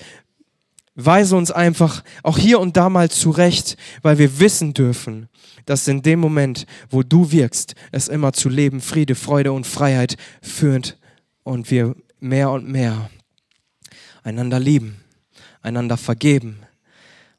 Weise 0.95 1.37
uns 1.37 1.51
einfach 1.51 2.05
auch 2.23 2.39
hier 2.39 2.61
und 2.61 2.77
da 2.77 2.89
mal 2.89 3.11
zurecht, 3.11 3.77
weil 4.03 4.19
wir 4.19 4.39
wissen 4.39 4.75
dürfen, 4.75 5.29
dass 5.67 5.89
in 5.89 6.03
dem 6.03 6.21
Moment, 6.21 6.67
wo 6.89 7.03
du 7.03 7.33
wirkst, 7.33 7.75
es 7.91 8.07
immer 8.07 8.33
zu 8.33 8.49
Leben, 8.49 8.81
Friede, 8.81 9.15
Freude 9.15 9.53
und 9.53 9.67
Freiheit 9.67 10.17
führt 10.41 10.99
und 11.43 11.71
wir 11.71 11.97
mehr 12.21 12.51
und 12.51 12.69
mehr 12.69 13.11
einander 14.23 14.61
lieben, 14.61 15.03
einander 15.63 15.97
vergeben, 15.97 16.61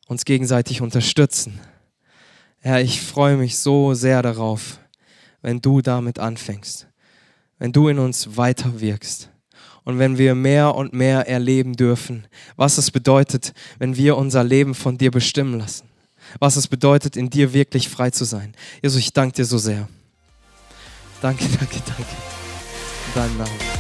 uns 0.08 0.26
gegenseitig 0.26 0.82
unterstützen. 0.82 1.60
Herr, 2.60 2.82
ich 2.82 3.02
freue 3.02 3.38
mich 3.38 3.58
so 3.58 3.94
sehr 3.94 4.22
darauf, 4.22 4.80
wenn 5.42 5.62
du 5.62 5.82
damit 5.82 6.20
anfängst, 6.20 6.88
wenn 7.58 7.72
du 7.72 7.88
in 7.88 8.00
uns 8.00 8.36
weiter 8.36 8.82
wirkst 8.82 9.30
und 9.86 10.00
wenn 10.00 10.18
wir 10.18 10.36
mehr 10.36 10.76
und 10.76 10.94
mehr 10.94 11.30
erleben 11.30 11.76
dürfen, 11.76 12.28
was 12.58 12.78
es 12.78 12.92
bedeutet, 12.92 13.54
wenn 13.78 13.96
wir 13.96 14.18
unser 14.18 14.44
Leben 14.44 14.76
von 14.76 14.98
dir 14.98 15.12
bestimmen 15.12 15.60
lassen. 15.60 15.88
Was 16.40 16.58
es 16.58 16.68
bedeutet, 16.68 17.16
in 17.16 17.30
dir 17.30 17.54
wirklich 17.54 17.88
frei 17.88 18.10
zu 18.10 18.26
sein. 18.26 18.56
Jesus, 18.82 19.00
ich 19.00 19.14
danke 19.14 19.36
dir 19.36 19.46
so 19.46 19.58
sehr. 19.58 19.88
Danke, 21.22 21.46
danke, 21.46 21.80
danke. 21.86 22.04
In 23.08 23.14
deinem 23.14 23.38
Namen. 23.38 23.75